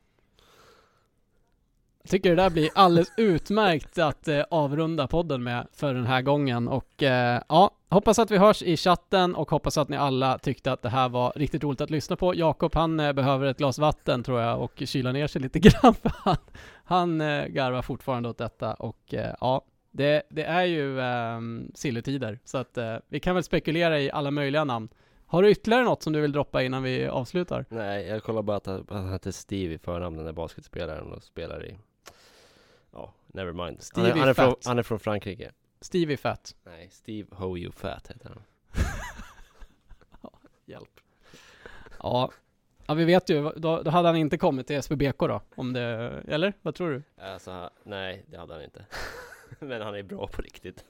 [2.07, 6.23] Jag tycker det där blir alldeles utmärkt att eh, avrunda podden med för den här
[6.23, 10.39] gången och eh, ja, hoppas att vi hörs i chatten och hoppas att ni alla
[10.39, 12.35] tyckte att det här var riktigt roligt att lyssna på.
[12.35, 15.95] Jakob han eh, behöver ett glas vatten tror jag och kyla ner sig lite grann
[15.95, 16.37] för han,
[16.85, 21.41] han eh, garvar fortfarande åt detta och eh, ja, det, det är ju eh,
[21.75, 24.89] silletider så att eh, vi kan väl spekulera i alla möjliga namn.
[25.27, 27.65] Har du ytterligare något som du vill droppa innan vi avslutar?
[27.69, 31.13] Nej, jag kollar bara att han, att han hette Steve i förnamn, den där basketspelaren
[31.13, 31.77] och spelar i...
[33.37, 33.61] Ja, never mind.
[33.95, 34.67] Han är, Stevie han, är från, Fat.
[34.67, 35.51] han är från Frankrike.
[35.81, 36.57] Stevie Fett.
[36.65, 38.43] Nej, Steve Ho You Fat heter han.
[40.67, 41.01] Hjälp.
[41.99, 42.31] Ja.
[42.87, 45.83] ja, vi vet ju, då, då hade han inte kommit till SBBK då, om det,
[46.29, 46.53] eller?
[46.63, 47.03] Vad tror du?
[47.25, 48.85] Alltså, nej, det hade han inte.
[49.59, 50.85] Men han är bra på riktigt.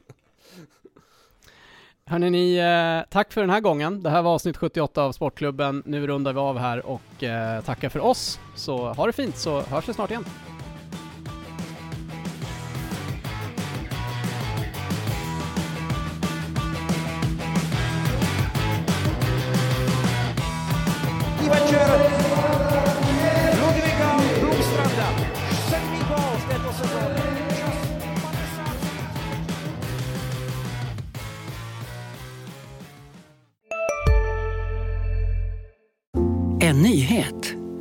[2.04, 4.02] Hörrni, ni, eh, tack för den här gången.
[4.02, 5.82] Det här var avsnitt 78 av Sportklubben.
[5.86, 8.40] Nu rundar vi av här och eh, tackar för oss.
[8.54, 10.24] Så ha det fint så hörs vi snart igen.